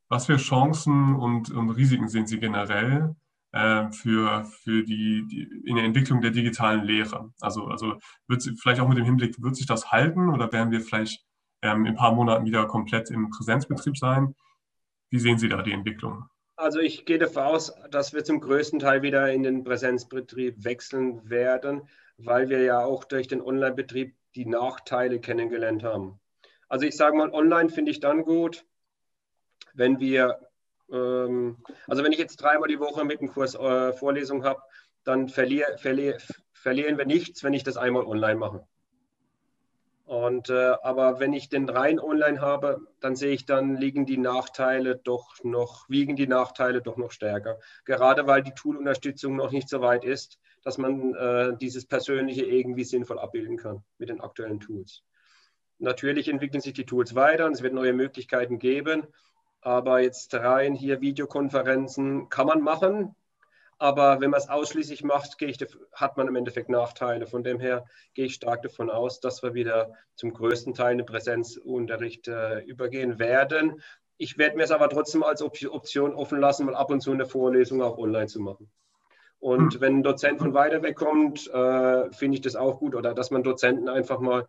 was 0.08 0.26
für 0.26 0.36
Chancen 0.36 1.16
und, 1.16 1.50
und 1.50 1.70
Risiken 1.70 2.08
sehen 2.08 2.26
Sie 2.26 2.38
generell 2.38 3.14
äh, 3.52 3.90
für, 3.90 4.44
für 4.44 4.84
die, 4.84 5.26
die, 5.26 5.48
in 5.64 5.76
der 5.76 5.84
Entwicklung 5.84 6.20
der 6.20 6.30
digitalen 6.30 6.84
Lehre? 6.84 7.32
Also, 7.40 7.66
also 7.66 7.94
wird 8.28 8.42
sie, 8.42 8.56
vielleicht 8.56 8.80
auch 8.80 8.88
mit 8.88 8.98
dem 8.98 9.04
Hinblick, 9.04 9.42
wird 9.42 9.56
sich 9.56 9.66
das 9.66 9.90
halten 9.90 10.30
oder 10.30 10.52
werden 10.52 10.70
wir 10.70 10.80
vielleicht 10.80 11.24
ähm, 11.62 11.86
in 11.86 11.92
ein 11.92 11.96
paar 11.96 12.12
Monaten 12.12 12.44
wieder 12.44 12.66
komplett 12.66 13.10
im 13.10 13.30
Präsenzbetrieb 13.30 13.96
sein? 13.96 14.34
Wie 15.10 15.18
sehen 15.18 15.38
Sie 15.38 15.48
da 15.48 15.62
die 15.62 15.72
Entwicklung? 15.72 16.24
Also 16.56 16.80
ich 16.80 17.04
gehe 17.04 17.18
davon 17.18 17.42
aus, 17.42 17.72
dass 17.90 18.14
wir 18.14 18.24
zum 18.24 18.40
größten 18.40 18.78
Teil 18.78 19.02
wieder 19.02 19.30
in 19.32 19.42
den 19.42 19.62
Präsenzbetrieb 19.62 20.64
wechseln 20.64 21.28
werden, 21.28 21.82
weil 22.16 22.48
wir 22.48 22.62
ja 22.62 22.84
auch 22.84 23.04
durch 23.04 23.28
den 23.28 23.42
Online-Betrieb 23.42 24.16
die 24.34 24.46
Nachteile 24.46 25.20
kennengelernt 25.20 25.82
haben. 25.82 26.18
Also 26.68 26.86
ich 26.86 26.96
sage 26.96 27.16
mal, 27.16 27.30
online 27.30 27.68
finde 27.68 27.90
ich 27.90 28.00
dann 28.00 28.24
gut, 28.24 28.64
wenn 29.76 30.00
wir, 30.00 30.38
ähm, 30.90 31.58
also 31.86 32.02
wenn 32.02 32.12
ich 32.12 32.18
jetzt 32.18 32.36
dreimal 32.36 32.68
die 32.68 32.80
Woche 32.80 33.04
mit 33.04 33.20
dem 33.20 33.28
Kurs 33.28 33.54
äh, 33.54 33.92
Vorlesung 33.92 34.44
habe, 34.44 34.60
dann 35.04 35.28
verlier, 35.28 35.78
verlier, 35.78 36.18
verlieren 36.52 36.98
wir 36.98 37.06
nichts, 37.06 37.44
wenn 37.44 37.54
ich 37.54 37.62
das 37.62 37.76
einmal 37.76 38.04
online 38.04 38.36
mache. 38.36 38.66
Und, 40.06 40.50
äh, 40.50 40.74
aber 40.82 41.18
wenn 41.18 41.32
ich 41.32 41.48
den 41.48 41.68
rein 41.68 41.98
online 41.98 42.40
habe, 42.40 42.80
dann 43.00 43.16
sehe 43.16 43.32
ich, 43.32 43.44
dann 43.44 43.76
liegen 43.76 44.06
die 44.06 44.18
Nachteile 44.18 44.96
doch 44.96 45.34
noch, 45.42 45.88
wiegen 45.88 46.14
die 46.14 46.28
Nachteile 46.28 46.80
doch 46.80 46.96
noch 46.96 47.10
stärker. 47.10 47.58
Gerade 47.84 48.28
weil 48.28 48.44
die 48.44 48.54
Tool-Unterstützung 48.54 49.34
noch 49.34 49.50
nicht 49.50 49.68
so 49.68 49.80
weit 49.80 50.04
ist, 50.04 50.38
dass 50.62 50.78
man 50.78 51.14
äh, 51.14 51.56
dieses 51.56 51.86
Persönliche 51.86 52.44
irgendwie 52.44 52.84
sinnvoll 52.84 53.18
abbilden 53.18 53.56
kann 53.56 53.82
mit 53.98 54.08
den 54.08 54.20
aktuellen 54.20 54.60
Tools. 54.60 55.02
Natürlich 55.78 56.28
entwickeln 56.28 56.60
sich 56.60 56.72
die 56.72 56.86
Tools 56.86 57.16
weiter 57.16 57.46
und 57.46 57.52
es 57.52 57.62
wird 57.62 57.74
neue 57.74 57.92
Möglichkeiten 57.92 58.60
geben. 58.60 59.08
Aber 59.66 59.98
jetzt 59.98 60.32
rein 60.32 60.76
hier 60.76 61.00
Videokonferenzen 61.00 62.28
kann 62.28 62.46
man 62.46 62.60
machen, 62.60 63.16
aber 63.78 64.20
wenn 64.20 64.30
man 64.30 64.38
es 64.38 64.48
ausschließlich 64.48 65.02
macht, 65.02 65.42
ich, 65.42 65.58
hat 65.92 66.16
man 66.16 66.28
im 66.28 66.36
Endeffekt 66.36 66.68
Nachteile. 66.68 67.26
Von 67.26 67.42
dem 67.42 67.58
her 67.58 67.84
gehe 68.14 68.26
ich 68.26 68.34
stark 68.34 68.62
davon 68.62 68.90
aus, 68.90 69.18
dass 69.18 69.42
wir 69.42 69.54
wieder 69.54 69.92
zum 70.14 70.32
größten 70.32 70.74
Teil 70.74 70.92
in 70.92 70.98
den 70.98 71.06
Präsenzunterricht 71.06 72.28
äh, 72.28 72.60
übergehen 72.60 73.18
werden. 73.18 73.82
Ich 74.18 74.38
werde 74.38 74.56
mir 74.56 74.62
es 74.62 74.70
aber 74.70 74.88
trotzdem 74.88 75.24
als 75.24 75.42
Option 75.42 76.14
offen 76.14 76.38
lassen, 76.38 76.66
mal 76.66 76.76
ab 76.76 76.92
und 76.92 77.00
zu 77.00 77.10
eine 77.10 77.26
Vorlesung 77.26 77.82
auch 77.82 77.98
online 77.98 78.28
zu 78.28 78.38
machen. 78.38 78.70
Und 79.40 79.74
hm. 79.74 79.80
wenn 79.80 79.96
ein 79.96 80.02
Dozent 80.04 80.38
von 80.38 80.54
weiter 80.54 80.84
weg 80.84 80.94
kommt, 80.94 81.48
äh, 81.48 82.12
finde 82.12 82.36
ich 82.36 82.40
das 82.40 82.54
auch 82.54 82.78
gut. 82.78 82.94
Oder 82.94 83.14
dass 83.14 83.32
man 83.32 83.42
Dozenten 83.42 83.88
einfach 83.88 84.20
mal 84.20 84.46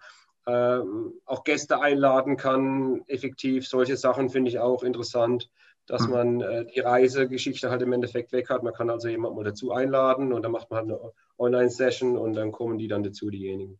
äh, 0.48 0.80
auch 1.26 1.44
Gäste 1.44 1.80
einladen 1.80 2.36
kann, 2.36 3.04
effektiv. 3.08 3.68
Solche 3.68 3.98
Sachen 3.98 4.30
finde 4.30 4.50
ich 4.50 4.60
auch 4.60 4.82
interessant 4.84 5.50
dass 5.88 6.04
hm. 6.04 6.12
man 6.12 6.42
äh, 6.42 6.66
die 6.66 6.82
Reisegeschichte 6.82 7.70
halt 7.70 7.82
im 7.82 7.94
Endeffekt 7.94 8.32
weg 8.34 8.50
hat. 8.50 8.62
Man 8.62 8.74
kann 8.74 8.90
also 8.90 9.08
jemanden 9.08 9.38
mal 9.38 9.44
dazu 9.44 9.72
einladen 9.72 10.34
und 10.34 10.44
dann 10.44 10.52
macht 10.52 10.70
man 10.70 10.80
halt 10.80 10.90
eine 10.90 11.12
Online-Session 11.38 12.18
und 12.18 12.34
dann 12.34 12.52
kommen 12.52 12.78
die 12.78 12.88
dann 12.88 13.04
dazu, 13.04 13.30
diejenigen. 13.30 13.80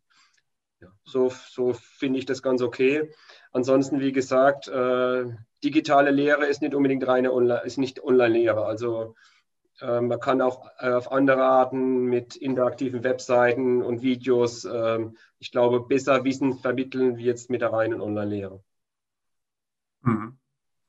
Ja, 0.80 0.88
so 1.04 1.30
so 1.30 1.72
finde 1.72 2.18
ich 2.18 2.26
das 2.26 2.42
ganz 2.42 2.62
okay. 2.62 3.12
Ansonsten, 3.52 4.00
wie 4.00 4.12
gesagt, 4.12 4.68
äh, 4.68 5.24
digitale 5.62 6.10
Lehre 6.10 6.46
ist 6.46 6.62
nicht 6.62 6.74
unbedingt 6.74 7.06
reine 7.06 7.32
Online, 7.32 7.62
ist 7.64 7.78
nicht 7.78 8.02
Online-Lehre. 8.02 8.64
Also 8.64 9.14
man 9.80 10.20
kann 10.20 10.40
auch 10.40 10.66
äh, 10.78 10.90
auf 10.90 11.12
andere 11.12 11.44
Arten 11.44 12.04
mit 12.04 12.36
interaktiven 12.36 13.04
Webseiten 13.04 13.82
und 13.82 14.02
Videos, 14.02 14.64
ähm, 14.64 15.16
ich 15.38 15.52
glaube, 15.52 15.80
besser 15.80 16.24
Wissen 16.24 16.58
vermitteln 16.58 17.16
wie 17.16 17.24
jetzt 17.24 17.48
mit 17.50 17.60
der 17.60 17.72
reinen 17.72 18.00
Online-Lehre. 18.00 18.62
Mhm. 20.02 20.38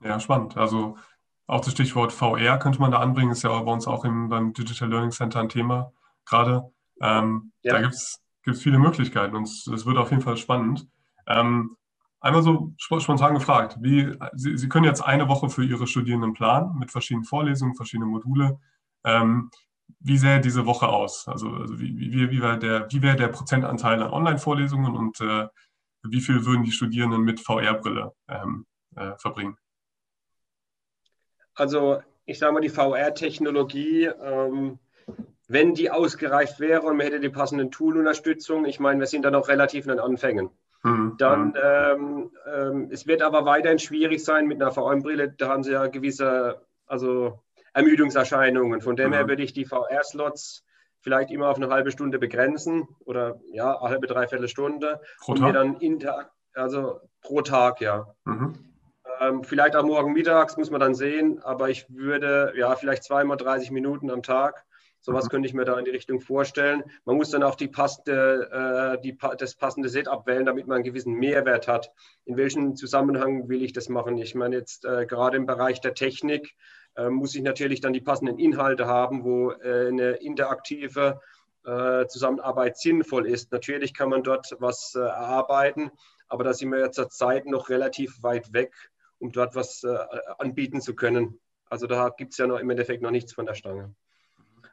Ja, 0.03 0.19
spannend. 0.19 0.57
Also 0.57 0.97
auch 1.45 1.61
das 1.61 1.73
Stichwort 1.73 2.13
VR 2.13 2.57
könnte 2.57 2.79
man 2.79 2.91
da 2.91 2.99
anbringen, 2.99 3.31
ist 3.31 3.43
ja 3.43 3.59
bei 3.61 3.71
uns 3.71 3.87
auch 3.87 4.05
im, 4.05 4.29
beim 4.29 4.53
Digital 4.53 4.89
Learning 4.89 5.11
Center 5.11 5.39
ein 5.39 5.49
Thema 5.49 5.91
gerade. 6.25 6.71
Ähm, 7.01 7.51
ja. 7.63 7.73
Da 7.73 7.81
gibt 7.81 7.95
es 7.95 8.21
viele 8.53 8.79
Möglichkeiten 8.79 9.35
und 9.35 9.47
es 9.47 9.85
wird 9.85 9.97
auf 9.97 10.11
jeden 10.11 10.21
Fall 10.21 10.37
spannend. 10.37 10.87
Ähm, 11.27 11.75
einmal 12.19 12.43
so 12.43 12.73
spontan 12.77 13.33
gefragt, 13.33 13.77
wie, 13.81 14.15
Sie, 14.33 14.57
Sie, 14.57 14.69
können 14.69 14.85
jetzt 14.85 15.01
eine 15.01 15.27
Woche 15.27 15.49
für 15.49 15.63
Ihre 15.63 15.87
Studierenden 15.87 16.33
planen 16.33 16.77
mit 16.77 16.91
verschiedenen 16.91 17.25
Vorlesungen, 17.25 17.75
verschiedenen 17.75 18.09
Module. 18.09 18.59
Ähm, 19.03 19.49
wie 19.99 20.17
sähe 20.17 20.39
diese 20.39 20.65
Woche 20.65 20.87
aus? 20.87 21.27
Also, 21.27 21.49
also 21.49 21.79
wie, 21.79 21.97
wie, 21.97 22.31
wie 22.31 22.41
wäre 22.41 22.57
der, 22.57 22.87
wär 22.91 23.15
der 23.15 23.27
Prozentanteil 23.27 24.01
an 24.01 24.11
Online-Vorlesungen 24.11 24.95
und 24.95 25.19
äh, 25.21 25.47
wie 26.03 26.21
viel 26.21 26.45
würden 26.45 26.63
die 26.63 26.71
Studierenden 26.71 27.21
mit 27.21 27.39
VR-Brille 27.39 28.13
ähm, 28.29 28.65
äh, 28.95 29.15
verbringen? 29.17 29.57
Also 31.55 32.01
ich 32.25 32.39
sage 32.39 32.53
mal, 32.53 32.61
die 32.61 32.69
VR-Technologie, 32.69 34.05
ähm, 34.05 34.79
wenn 35.47 35.73
die 35.73 35.91
ausgereift 35.91 36.59
wäre 36.59 36.83
und 36.83 36.95
man 36.95 37.07
hätte 37.07 37.19
die 37.19 37.29
passenden 37.29 37.71
Tool-Unterstützung, 37.71 38.65
ich 38.65 38.79
meine, 38.79 38.99
wir 38.99 39.07
sind 39.07 39.25
da 39.25 39.31
noch 39.31 39.47
relativ 39.47 39.85
in 39.85 39.89
den 39.89 39.99
Anfängen. 39.99 40.51
Mhm. 40.83 41.15
Dann, 41.17 41.53
ähm, 41.61 42.31
ähm, 42.45 42.89
es 42.91 43.07
wird 43.07 43.21
aber 43.21 43.45
weiterhin 43.45 43.79
schwierig 43.79 44.23
sein 44.23 44.47
mit 44.47 44.61
einer 44.61 44.71
VR-Brille, 44.71 45.31
da 45.31 45.49
haben 45.49 45.63
sie 45.63 45.73
ja 45.73 45.87
gewisse, 45.87 46.61
also 46.85 47.41
Ermüdungserscheinungen. 47.79 48.81
Von 48.81 48.95
dem 48.95 49.09
mhm. 49.09 49.13
her 49.13 49.27
würde 49.27 49.43
ich 49.43 49.53
die 49.53 49.65
VR-Slots 49.65 50.63
vielleicht 51.01 51.31
immer 51.31 51.49
auf 51.49 51.57
eine 51.57 51.69
halbe 51.69 51.91
Stunde 51.91 52.19
begrenzen 52.19 52.87
oder 53.05 53.39
ja, 53.51 53.79
eine 53.79 53.89
halbe, 53.89 54.07
dreiviertel 54.07 54.47
Stunde. 54.47 55.01
Pro 55.19 55.31
und 55.33 55.39
Tag? 55.39 55.53
dann 55.53 55.77
inter, 55.77 56.31
also 56.53 56.99
pro 57.21 57.41
Tag, 57.41 57.81
ja. 57.81 58.13
Mhm. 58.25 58.53
Ähm, 59.21 59.43
vielleicht 59.43 59.75
auch 59.75 59.83
morgen 59.83 60.13
mittags, 60.13 60.57
muss 60.57 60.69
man 60.69 60.79
dann 60.79 60.95
sehen. 60.95 61.39
Aber 61.43 61.69
ich 61.69 61.85
würde, 61.89 62.53
ja, 62.55 62.75
vielleicht 62.75 63.03
zweimal 63.03 63.37
30 63.37 63.71
Minuten 63.71 64.11
am 64.11 64.23
Tag. 64.23 64.65
Sowas 65.01 65.25
mhm. 65.25 65.29
könnte 65.29 65.47
ich 65.47 65.53
mir 65.53 65.63
da 65.63 65.79
in 65.79 65.85
die 65.85 65.91
Richtung 65.91 66.19
vorstellen. 66.19 66.83
Man 67.05 67.15
muss 67.15 67.31
dann 67.31 67.43
auch 67.43 67.55
die 67.55 67.69
passende, 67.69 68.97
äh, 68.97 69.01
die, 69.01 69.17
das 69.37 69.55
passende 69.55 69.87
Setup 69.87 70.27
wählen, 70.27 70.45
damit 70.45 70.67
man 70.67 70.75
einen 70.75 70.83
gewissen 70.83 71.13
Mehrwert 71.13 71.67
hat. 71.67 71.91
In 72.25 72.35
welchem 72.35 72.75
Zusammenhang 72.75 73.47
will 73.47 73.63
ich 73.63 73.71
das 73.71 73.87
machen? 73.87 74.17
Ich 74.17 74.35
meine, 74.35 74.57
jetzt 74.57 74.83
äh, 74.85 75.05
gerade 75.05 75.37
im 75.37 75.45
Bereich 75.45 75.79
der 75.79 75.93
Technik 75.93 76.55
muss 77.09 77.35
ich 77.35 77.41
natürlich 77.41 77.81
dann 77.81 77.93
die 77.93 78.01
passenden 78.01 78.39
Inhalte 78.39 78.85
haben, 78.87 79.23
wo 79.23 79.51
äh, 79.51 79.87
eine 79.87 80.11
interaktive 80.13 81.21
äh, 81.65 82.05
Zusammenarbeit 82.07 82.77
sinnvoll 82.77 83.27
ist. 83.27 83.51
Natürlich 83.51 83.93
kann 83.93 84.09
man 84.09 84.23
dort 84.23 84.55
was 84.59 84.95
äh, 84.95 84.99
erarbeiten, 84.99 85.91
aber 86.27 86.43
da 86.43 86.53
sind 86.53 86.71
wir 86.71 86.79
ja 86.79 86.91
zur 86.91 87.09
Zeit 87.09 87.45
noch 87.45 87.69
relativ 87.69 88.21
weit 88.23 88.53
weg 88.53 88.73
um 89.21 89.33
dort 89.33 89.53
was 89.53 89.85
anbieten 90.37 90.79
zu 90.79 90.95
können. 90.95 91.41
Also 91.69 91.87
da 91.87 92.07
gibt 92.07 92.31
es 92.31 92.37
ja 92.37 92.47
noch 92.47 92.57
im 92.57 92.69
Endeffekt 92.69 93.01
noch 93.01 93.11
nichts 93.11 93.33
von 93.33 93.45
der 93.45 93.53
Stange. 93.53 93.93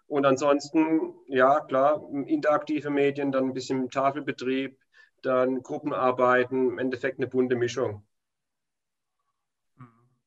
Und 0.06 0.24
ansonsten, 0.24 1.14
ja 1.26 1.60
klar, 1.60 2.00
interaktive 2.26 2.90
Medien, 2.90 3.32
dann 3.32 3.46
ein 3.46 3.52
bisschen 3.52 3.90
Tafelbetrieb, 3.90 4.78
dann 5.22 5.62
Gruppenarbeiten, 5.62 6.70
im 6.70 6.78
Endeffekt 6.78 7.18
eine 7.18 7.26
bunte 7.26 7.56
Mischung. 7.56 8.04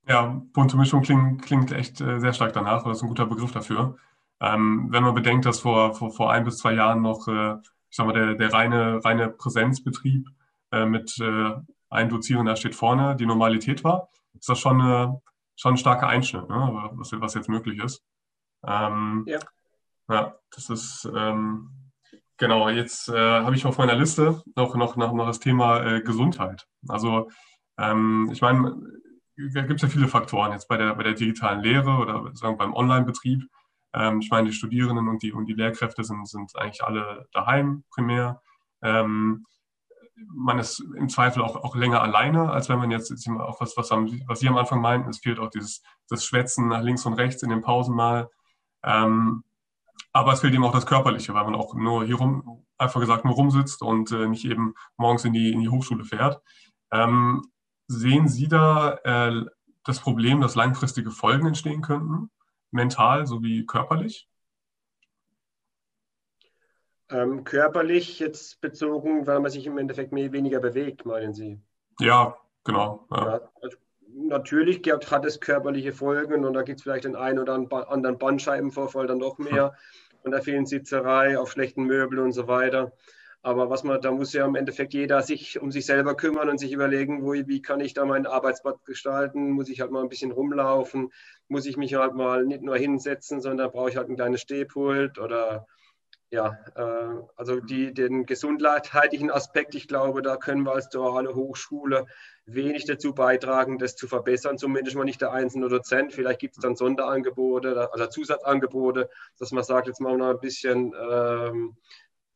Ja, 0.10 0.42
bunte 0.54 0.75
Mischung 0.75 1.04
klingt, 1.04 1.44
klingt 1.44 1.72
echt 1.72 2.01
äh, 2.01 2.20
sehr 2.20 2.34
stark 2.34 2.54
danach, 2.54 2.84
das 2.84 2.98
ist 2.98 3.04
ein 3.04 3.10
guter 3.10 3.28
Begriff 3.28 3.51
dafür. 3.51 3.96
Ähm, 4.42 4.88
wenn 4.89 5.04
man 5.04 5.13
bedenkt, 5.13 5.46
dass 5.46 5.60
vor, 5.60 5.94
vor, 5.94 6.12
vor 6.12 6.32
ein 6.32 6.46
bis 6.46 6.58
zwei 6.58 6.74
Jahren 6.74 7.04
noch, 7.04 7.28
äh, 7.28 7.58
ich 7.89 7.96
sag 7.96 8.08
mal, 8.08 8.13
der, 8.13 8.34
der 8.34 8.51
reine, 8.51 9.06
reine 9.06 9.30
Präsenzbetrieb 9.30 10.28
äh, 10.72 10.86
mit 10.86 11.20
äh, 11.20 11.51
ein 11.92 12.10
Dozierender 12.10 12.56
steht 12.56 12.74
vorne, 12.74 13.16
die 13.18 13.28
Normalität 13.28 13.84
war, 13.84 14.10
ist 14.34 14.50
das 14.50 14.58
schon, 14.58 14.82
eine, 14.82 15.22
schon 15.56 15.75
ein 15.75 15.78
starker 15.78 16.08
Einschnitt, 16.08 16.50
ne? 16.50 16.89
was, 16.94 17.12
was 17.13 17.36
jetzt 17.36 17.50
möglich 17.50 17.80
ist. 17.84 18.04
Ähm, 18.66 19.25
ja. 19.28 19.39
ja. 20.10 20.36
das 20.50 20.72
ist 20.72 21.08
ähm, 21.16 21.70
genau. 22.38 22.68
Jetzt 22.70 23.10
äh, 23.10 23.13
habe 23.13 23.56
ich 23.56 23.66
auf 23.66 23.78
meiner 23.78 23.96
Liste 23.96 24.42
noch, 24.56 24.75
noch, 24.75 24.96
noch, 24.96 25.13
noch 25.13 25.28
das 25.28 25.39
Thema 25.39 25.84
äh, 25.84 26.01
Gesundheit. 26.01 26.68
Also, 26.88 27.30
ähm, 27.78 28.30
ich 28.32 28.42
meine, 28.42 28.75
da 29.53 29.62
gibt 29.62 29.81
es 29.81 29.81
ja 29.81 29.88
viele 29.88 30.08
Faktoren 30.08 30.51
jetzt 30.51 30.67
bei 30.67 30.77
der, 30.77 30.96
bei 30.96 31.03
der 31.03 31.13
digitalen 31.13 31.62
Lehre 31.62 31.98
oder 31.98 32.36
sagen 32.36 32.58
beim 32.58 32.74
Online-Betrieb. 32.74 33.43
Ähm, 33.93 34.19
ich 34.19 34.29
meine, 34.29 34.50
die 34.50 34.53
Studierenden 34.53 35.08
und 35.08 35.24
die, 35.24 35.31
und 35.31 35.46
die 35.46 35.53
Lehrkräfte 35.53 36.03
sind, 36.03 36.27
sind 36.27 36.55
eigentlich 36.55 36.84
alle 36.84 37.27
daheim 37.31 37.84
primär. 37.89 38.41
Ähm, 38.81 39.46
man 40.27 40.60
ist 40.60 40.79
im 40.79 41.08
Zweifel 41.08 41.41
auch, 41.41 41.55
auch 41.55 41.75
länger 41.75 42.01
alleine, 42.01 42.51
als 42.51 42.67
wenn 42.67 42.79
man 42.79 42.91
jetzt, 42.91 43.10
jetzt 43.10 43.27
auch 43.29 43.62
was, 43.62 43.77
was, 43.77 43.89
was 43.91 44.39
Sie 44.39 44.50
am 44.50 44.58
Anfang 44.58 44.81
meinten, 44.81 45.10
es 45.10 45.19
fehlt 45.19 45.39
auch 45.39 45.50
dieses 45.50 45.81
das 46.10 46.25
Schwätzen 46.25 46.67
nach 46.67 46.81
links 46.81 47.05
und 47.05 47.13
rechts 47.13 47.41
in 47.41 47.50
den 47.50 47.62
Pausen 47.62 47.96
mal. 47.96 48.29
Ähm, 48.84 49.43
aber 50.12 50.34
es 50.34 50.41
fehlt 50.41 50.53
eben 50.53 50.63
auch 50.63 50.74
das 50.74 50.86
Körperliche, 50.86 51.34
weil 51.34 51.46
man 51.46 51.55
auch 51.55 51.74
nur 51.75 52.03
hier 52.03 52.15
rum, 52.15 52.65
einfach 52.77 53.00
gesagt, 53.00 53.25
nur 53.25 53.36
rumsitzt 53.36 53.81
und 53.81 54.12
äh, 54.12 54.27
nicht 54.27 54.46
eben 54.46 54.74
morgens 54.98 55.24
in 55.25 55.34
die, 55.34 55.51
in 55.51 55.62
die 55.62 55.69
Hochschule 55.69 56.03
fährt. 56.03 56.41
Ähm, 56.91 57.43
sehen 57.89 58.27
Sie 58.27 58.48
da 58.48 59.00
äh, 59.03 59.46
das 59.84 60.00
Problem, 60.00 60.39
dass 60.39 60.55
langfristige 60.55 61.12
Folgen 61.12 61.48
entstehen 61.48 61.81
könnten, 61.81 62.29
mental 62.72 63.25
sowie 63.25 63.65
körperlich? 63.65 64.29
Ähm, 67.10 67.43
körperlich 67.43 68.19
jetzt 68.19 68.62
bezogen, 68.62 69.25
weil 69.25 69.39
man 69.39 69.50
sich 69.50 69.65
im 69.65 69.79
Endeffekt 69.79 70.12
mehr, 70.12 70.31
weniger 70.31 70.60
bewegt, 70.60 71.05
meinen 71.05 71.34
Sie? 71.34 71.60
Ja, 72.00 72.38
genau. 72.63 73.08
Ja. 73.10 73.25
Ja, 73.25 73.41
also, 73.62 73.77
natürlich 74.13 74.81
hat 74.88 75.25
es 75.25 75.39
körperliche 75.39 75.91
Folgen 75.91 76.46
und 76.46 76.53
da 76.53 76.62
gibt 76.62 76.77
es 76.77 76.84
vielleicht 76.84 77.05
den 77.05 77.15
einen 77.15 77.39
oder 77.39 77.55
anderen 77.55 78.19
Bandscheibenvorfall 78.19 79.08
dann 79.08 79.17
noch 79.17 79.39
mehr 79.39 79.75
von 80.22 80.31
der 80.31 80.43
vielen 80.43 80.67
Sitzerei 80.67 81.39
auf 81.39 81.51
schlechten 81.51 81.86
Möbeln 81.86 82.22
und 82.22 82.34
so 82.34 82.48
weiter. 82.48 82.91
Aber 83.41 83.69
was 83.69 83.84
man, 83.84 84.01
da 84.01 84.12
muss 84.12 84.34
ja 84.34 84.46
im 84.46 84.55
Endeffekt 84.55 84.93
jeder 84.93 85.22
sich 85.22 85.62
um 85.62 85.72
sich 85.72 85.86
selber 85.86 86.15
kümmern 86.15 86.50
und 86.50 86.58
sich 86.58 86.74
überlegen, 86.74 87.24
wo, 87.24 87.34
wie 87.34 87.62
kann 87.62 87.79
ich 87.79 87.93
da 87.93 88.05
meinen 88.05 88.25
Arbeitsplatz 88.25 88.84
gestalten? 88.84 89.51
Muss 89.51 89.69
ich 89.69 89.79
halt 89.79 89.91
mal 89.91 90.03
ein 90.03 90.10
bisschen 90.10 90.31
rumlaufen? 90.31 91.12
Muss 91.48 91.65
ich 91.65 91.77
mich 91.77 91.93
halt 91.93 92.15
mal 92.15 92.46
nicht 92.46 92.62
nur 92.62 92.77
hinsetzen, 92.77 93.39
sondern 93.39 93.72
brauche 93.72 93.89
ich 93.89 93.98
halt 93.98 94.10
ein 94.10 94.15
kleines 94.15 94.41
Stehpult 94.41 95.19
oder 95.19 95.65
ja, 96.31 96.58
äh, 96.75 97.24
also 97.38 97.60
die, 97.60 97.93
den 97.93 98.25
gesundheitlichen 98.25 99.31
Aspekt, 99.31 99.74
ich 99.74 99.88
glaube, 99.88 100.22
da 100.22 100.38
können 100.38 100.63
wir 100.63 100.74
als 100.74 100.89
duale 100.89 101.34
Hochschule 101.34 102.05
wenig 102.46 102.86
dazu 102.86 103.15
beitragen, 103.15 103.79
das 103.79 103.96
zu 103.96 104.08
verbessern, 104.08 104.58
zumindest 104.58 104.96
mal 104.96 105.05
nicht 105.05 105.22
der 105.22 105.31
einzelne 105.31 105.69
Dozent. 105.69 106.13
Vielleicht 106.13 106.39
gibt 106.39 106.58
es 106.58 106.62
dann 106.62 106.75
Sonderangebote, 106.75 107.91
also 107.91 108.08
Zusatzangebote, 108.08 109.10
dass 109.39 109.51
man 109.51 109.63
sagt, 109.63 109.88
jetzt 109.88 110.01
machen 110.01 110.19
wir 110.19 110.27
noch 110.27 110.36
ein 110.36 110.39
bisschen 110.39 110.93
ähm, 111.10 111.77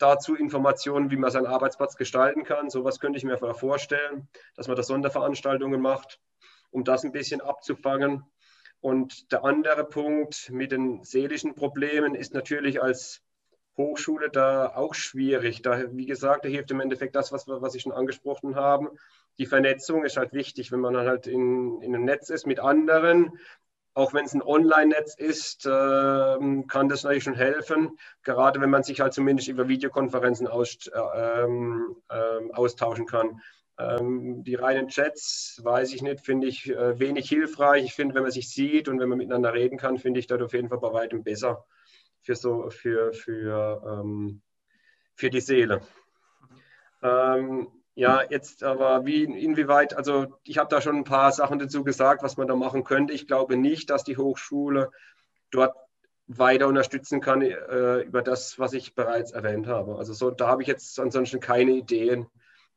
dazu 0.03 0.36
Informationen, 0.36 1.10
wie 1.12 1.17
man 1.17 1.31
seinen 1.31 1.48
Arbeitsplatz 1.48 1.95
gestalten 1.95 2.43
kann. 2.43 2.69
Sowas 2.69 3.00
könnte 3.00 3.17
ich 3.17 3.24
mir 3.24 3.38
vorstellen, 3.38 4.27
dass 4.55 4.67
man 4.67 4.75
da 4.75 4.83
Sonderveranstaltungen 4.83 5.81
macht, 5.81 6.19
um 6.72 6.83
das 6.83 7.03
ein 7.03 7.13
bisschen 7.13 7.41
abzufangen. 7.41 8.24
Und 8.81 9.31
der 9.31 9.45
andere 9.45 9.86
Punkt 9.86 10.50
mit 10.50 10.74
den 10.74 11.03
seelischen 11.03 11.55
Problemen 11.55 12.15
ist 12.15 12.33
natürlich 12.33 12.83
als 12.83 13.22
Hochschule 13.77 14.29
da 14.29 14.75
auch 14.75 14.93
schwierig. 14.93 15.62
Da, 15.62 15.86
wie 15.93 16.05
gesagt, 16.05 16.43
da 16.43 16.50
hilft 16.50 16.72
im 16.72 16.81
Endeffekt 16.81 17.15
das, 17.15 17.31
was, 17.31 17.48
was 17.48 17.74
ich 17.74 17.83
schon 17.83 17.93
angesprochen 17.93 18.55
habe. 18.55 18.91
Die 19.39 19.45
Vernetzung 19.45 20.03
ist 20.03 20.17
halt 20.17 20.33
wichtig, 20.33 20.72
wenn 20.72 20.81
man 20.81 20.98
halt 20.98 21.27
in, 21.27 21.81
in 21.81 21.95
einem 21.95 22.03
Netz 22.03 22.29
ist 22.29 22.45
mit 22.45 22.60
anderen. 22.60 23.39
Auch 23.95 24.13
wenn 24.13 24.25
es 24.25 24.33
ein 24.33 24.41
Online-Netz 24.41 25.15
ist, 25.15 25.65
äh, 25.65 25.69
kann 26.67 26.89
das 26.89 27.03
natürlich 27.03 27.23
schon 27.23 27.35
helfen. 27.35 27.97
Gerade 28.23 28.59
wenn 28.59 28.69
man 28.71 28.83
sich 28.83 29.01
halt 29.01 29.13
zumindest 29.13 29.47
über 29.47 29.67
Videokonferenzen 29.67 30.47
aus, 30.47 30.88
äh, 30.88 31.43
äh, 31.43 32.51
austauschen 32.53 33.05
kann. 33.05 33.39
Ähm, 33.77 34.43
die 34.43 34.55
reinen 34.55 34.88
Chats, 34.88 35.59
weiß 35.63 35.93
ich 35.93 36.01
nicht, 36.01 36.21
finde 36.21 36.47
ich 36.47 36.69
äh, 36.69 37.00
wenig 37.00 37.27
hilfreich. 37.27 37.85
Ich 37.85 37.93
finde, 37.93 38.15
wenn 38.15 38.23
man 38.23 38.31
sich 38.31 38.50
sieht 38.50 38.88
und 38.88 39.00
wenn 39.00 39.09
man 39.09 39.17
miteinander 39.17 39.53
reden 39.53 39.77
kann, 39.77 39.97
finde 39.97 40.19
ich 40.19 40.27
das 40.27 40.41
auf 40.41 40.53
jeden 40.53 40.69
Fall 40.69 40.79
bei 40.79 40.93
weitem 40.93 41.23
besser 41.23 41.65
für, 42.21 42.35
so, 42.35 42.69
für, 42.69 43.13
für, 43.13 43.81
ähm, 43.85 44.41
für 45.15 45.29
die 45.29 45.41
Seele. 45.41 45.81
Ähm, 47.01 47.67
ja, 47.95 48.21
jetzt 48.29 48.63
aber 48.63 49.05
wie 49.05 49.23
inwieweit, 49.23 49.95
also 49.95 50.39
ich 50.43 50.57
habe 50.57 50.69
da 50.69 50.81
schon 50.81 50.95
ein 50.95 51.03
paar 51.03 51.31
Sachen 51.31 51.59
dazu 51.59 51.83
gesagt, 51.83 52.23
was 52.23 52.38
man 52.38 52.47
da 52.47 52.55
machen 52.55 52.83
könnte. 52.83 53.13
Ich 53.13 53.27
glaube 53.27 53.55
nicht, 53.55 53.89
dass 53.89 54.03
die 54.03 54.17
Hochschule 54.17 54.91
dort 55.51 55.75
weiter 56.25 56.67
unterstützen 56.67 57.21
kann 57.21 57.41
äh, 57.41 58.00
über 58.00 58.21
das, 58.21 58.57
was 58.57 58.73
ich 58.73 58.95
bereits 58.95 59.31
erwähnt 59.31 59.67
habe. 59.67 59.97
Also 59.97 60.13
so, 60.13 60.31
da 60.31 60.47
habe 60.47 60.63
ich 60.63 60.67
jetzt 60.67 61.00
ansonsten 61.00 61.39
keine 61.39 61.71
Ideen, 61.71 62.27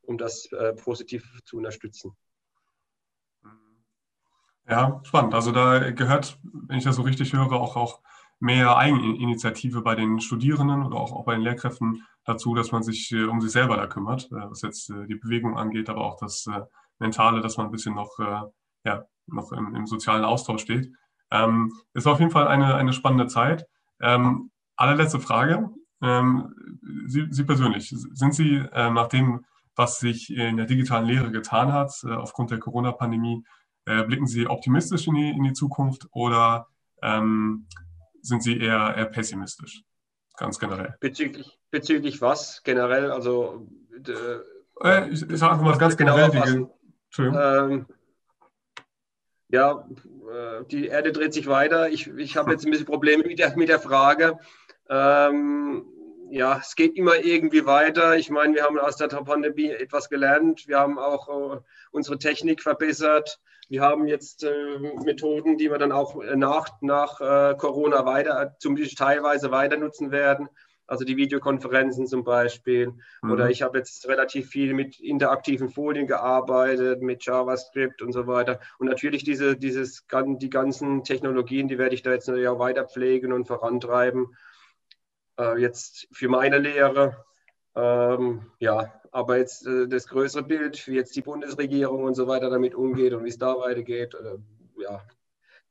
um 0.01 0.17
das 0.17 0.51
äh, 0.51 0.73
positiv 0.73 1.41
zu 1.45 1.57
unterstützen. 1.57 2.15
Ja, 4.69 4.99
spannend. 5.03 5.33
Also 5.33 5.51
da 5.51 5.91
gehört, 5.91 6.37
wenn 6.43 6.77
ich 6.77 6.83
das 6.83 6.97
so 6.97 7.01
richtig 7.01 7.33
höre, 7.33 7.53
auch, 7.53 7.75
auch 7.77 8.01
mehr 8.39 8.77
Eigeninitiative 8.77 9.81
bei 9.81 9.95
den 9.95 10.19
Studierenden 10.19 10.83
oder 10.83 10.97
auch, 10.97 11.11
auch 11.11 11.25
bei 11.25 11.33
den 11.33 11.41
Lehrkräften 11.41 12.03
dazu, 12.23 12.53
dass 12.53 12.71
man 12.71 12.83
sich 12.83 13.11
äh, 13.11 13.23
um 13.23 13.41
sich 13.41 13.51
selber 13.51 13.77
da 13.77 13.87
kümmert, 13.87 14.25
äh, 14.31 14.49
was 14.49 14.61
jetzt 14.61 14.89
äh, 14.89 15.07
die 15.07 15.15
Bewegung 15.15 15.57
angeht, 15.57 15.89
aber 15.89 16.05
auch 16.05 16.17
das 16.17 16.45
äh, 16.47 16.61
Mentale, 16.99 17.41
dass 17.41 17.57
man 17.57 17.67
ein 17.67 17.71
bisschen 17.71 17.95
noch, 17.95 18.19
äh, 18.19 18.41
ja, 18.85 19.03
noch 19.27 19.51
im, 19.51 19.75
im, 19.75 19.87
sozialen 19.87 20.23
Austausch 20.23 20.61
steht. 20.61 20.91
Ähm, 21.31 21.73
ist 21.93 22.07
auf 22.07 22.19
jeden 22.19 22.31
Fall 22.31 22.47
eine, 22.47 22.75
eine 22.75 22.93
spannende 22.93 23.27
Zeit. 23.27 23.65
Ähm, 24.01 24.51
allerletzte 24.75 25.19
Frage. 25.19 25.69
Ähm, 26.01 26.53
Sie, 27.07 27.27
Sie, 27.29 27.43
persönlich, 27.43 27.89
sind 27.89 28.35
Sie 28.35 28.63
nach 28.71 29.07
dem, 29.07 29.45
was 29.75 29.99
sich 29.99 30.29
in 30.29 30.57
der 30.57 30.65
digitalen 30.65 31.05
Lehre 31.05 31.31
getan 31.31 31.73
hat, 31.73 31.91
aufgrund 32.05 32.51
der 32.51 32.59
Corona-Pandemie, 32.59 33.43
blicken 33.85 34.27
Sie 34.27 34.47
optimistisch 34.47 35.07
in 35.07 35.15
die, 35.15 35.29
in 35.29 35.43
die 35.43 35.53
Zukunft 35.53 36.07
oder 36.11 36.67
ähm, 37.01 37.67
sind 38.21 38.43
Sie 38.43 38.59
eher, 38.59 38.95
eher 38.95 39.05
pessimistisch, 39.05 39.83
ganz 40.37 40.59
generell? 40.59 40.95
Bezüglich, 40.99 41.59
bezüglich 41.71 42.21
was 42.21 42.63
generell? 42.63 43.11
Also, 43.11 43.67
äh, 44.83 45.09
ich, 45.09 45.29
ich 45.29 45.39
sage 45.39 45.63
mal 45.63 45.77
ganz 45.77 45.97
generell. 45.97 46.29
Genau 46.29 46.77
Entschuldigung. 47.07 47.41
Ähm, 47.41 47.85
ja, 49.49 49.87
äh, 50.29 50.65
die 50.69 50.87
Erde 50.87 51.11
dreht 51.11 51.33
sich 51.33 51.47
weiter. 51.47 51.89
Ich, 51.89 52.07
ich 52.07 52.37
habe 52.37 52.51
jetzt 52.51 52.65
ein 52.65 52.71
bisschen 52.71 52.85
Probleme 52.85 53.23
mit 53.23 53.39
der, 53.39 53.55
mit 53.55 53.69
der 53.69 53.79
Frage. 53.79 54.37
Ähm, 54.89 55.85
ja, 56.29 56.57
es 56.59 56.75
geht 56.75 56.95
immer 56.95 57.17
irgendwie 57.17 57.65
weiter. 57.65 58.17
Ich 58.17 58.29
meine, 58.29 58.55
wir 58.55 58.63
haben 58.63 58.79
aus 58.79 58.97
der 58.97 59.07
Pandemie 59.07 59.69
etwas 59.69 60.09
gelernt. 60.09 60.67
Wir 60.67 60.79
haben 60.79 60.99
auch 60.99 61.55
äh, 61.55 61.59
unsere 61.91 62.17
Technik 62.17 62.61
verbessert. 62.61 63.39
Wir 63.69 63.81
haben 63.81 64.07
jetzt 64.07 64.43
äh, 64.43 64.79
Methoden, 65.03 65.57
die 65.57 65.69
wir 65.69 65.77
dann 65.77 65.91
auch 65.91 66.21
äh, 66.21 66.35
nach, 66.35 66.69
nach 66.81 67.19
äh, 67.19 67.55
Corona 67.57 68.05
weiter, 68.05 68.55
zumindest 68.59 68.97
teilweise 68.97 69.51
weiter 69.51 69.77
nutzen 69.77 70.11
werden. 70.11 70.47
Also 70.89 71.03
die 71.03 71.17
Videokonferenzen 71.17 72.07
zum 72.07 72.23
Beispiel. 72.23 72.93
Mhm. 73.21 73.31
Oder 73.31 73.49
ich 73.49 73.61
habe 73.61 73.77
jetzt 73.77 74.07
relativ 74.07 74.49
viel 74.49 74.73
mit 74.73 74.99
interaktiven 75.01 75.69
Folien 75.69 76.07
gearbeitet, 76.07 77.01
mit 77.01 77.25
JavaScript 77.25 78.01
und 78.01 78.13
so 78.13 78.25
weiter. 78.25 78.61
Und 78.79 78.87
natürlich 78.87 79.25
diese, 79.25 79.57
dieses, 79.57 80.05
die 80.39 80.49
ganzen 80.49 81.03
Technologien, 81.03 81.67
die 81.67 81.77
werde 81.77 81.93
ich 81.93 82.03
da 82.03 82.11
jetzt 82.11 82.27
natürlich 82.27 82.47
auch 82.47 82.59
weiter 82.59 82.85
pflegen 82.85 83.33
und 83.33 83.47
vorantreiben. 83.47 84.35
Äh, 85.39 85.59
jetzt 85.59 86.07
für 86.11 86.29
meine 86.29 86.57
Lehre. 86.57 87.25
Ähm, 87.75 88.51
ja, 88.59 88.93
aber 89.11 89.37
jetzt 89.37 89.67
äh, 89.67 89.87
das 89.87 90.07
größere 90.07 90.43
Bild, 90.43 90.87
wie 90.87 90.95
jetzt 90.95 91.15
die 91.15 91.21
Bundesregierung 91.21 92.03
und 92.03 92.15
so 92.15 92.27
weiter 92.27 92.49
damit 92.49 92.75
umgeht 92.75 93.13
und 93.13 93.23
wie 93.23 93.29
es 93.29 93.37
da 93.37 93.57
weitergeht, 93.57 94.15
äh, 94.15 94.37
ja, 94.81 95.01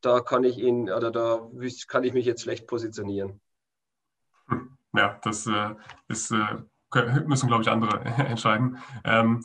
da 0.01 0.21
kann 0.21 0.45
ich 0.45 0.59
ihn 0.59 0.91
oder 0.91 1.11
da 1.11 1.49
kann 1.89 2.05
ich 2.05 2.13
mich 2.13 2.27
jetzt 2.27 2.43
schlecht 2.43 2.67
positionieren. 2.67 3.41
Ja, 4.95 5.19
das 5.23 5.47
äh, 5.47 5.75
ist, 6.09 6.31
äh, 6.31 6.57
müssen, 7.27 7.49
glaube 7.49 7.63
ich, 7.63 7.69
andere 7.69 8.01
entscheiden. 8.05 8.79
Ähm, 9.05 9.45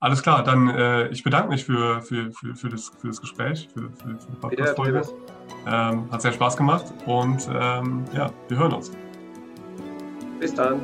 alles 0.00 0.22
klar, 0.22 0.44
dann 0.44 0.68
äh, 0.68 1.08
ich 1.08 1.24
bedanke 1.24 1.48
mich 1.48 1.64
für, 1.64 2.00
für, 2.02 2.30
für, 2.32 2.54
für, 2.54 2.68
das, 2.68 2.92
für 3.00 3.08
das 3.08 3.20
Gespräch, 3.20 3.68
für, 3.72 3.90
für, 3.90 4.18
für 4.18 4.30
die 4.30 4.36
Podcast-Folge. 4.36 5.02
Ähm, 5.66 6.10
hat 6.10 6.22
sehr 6.22 6.32
Spaß 6.32 6.56
gemacht 6.56 6.86
und 7.06 7.48
ähm, 7.52 8.04
ja, 8.14 8.30
wir 8.48 8.58
hören 8.58 8.72
uns. 8.72 8.92
Bis 10.38 10.54
dann. 10.54 10.80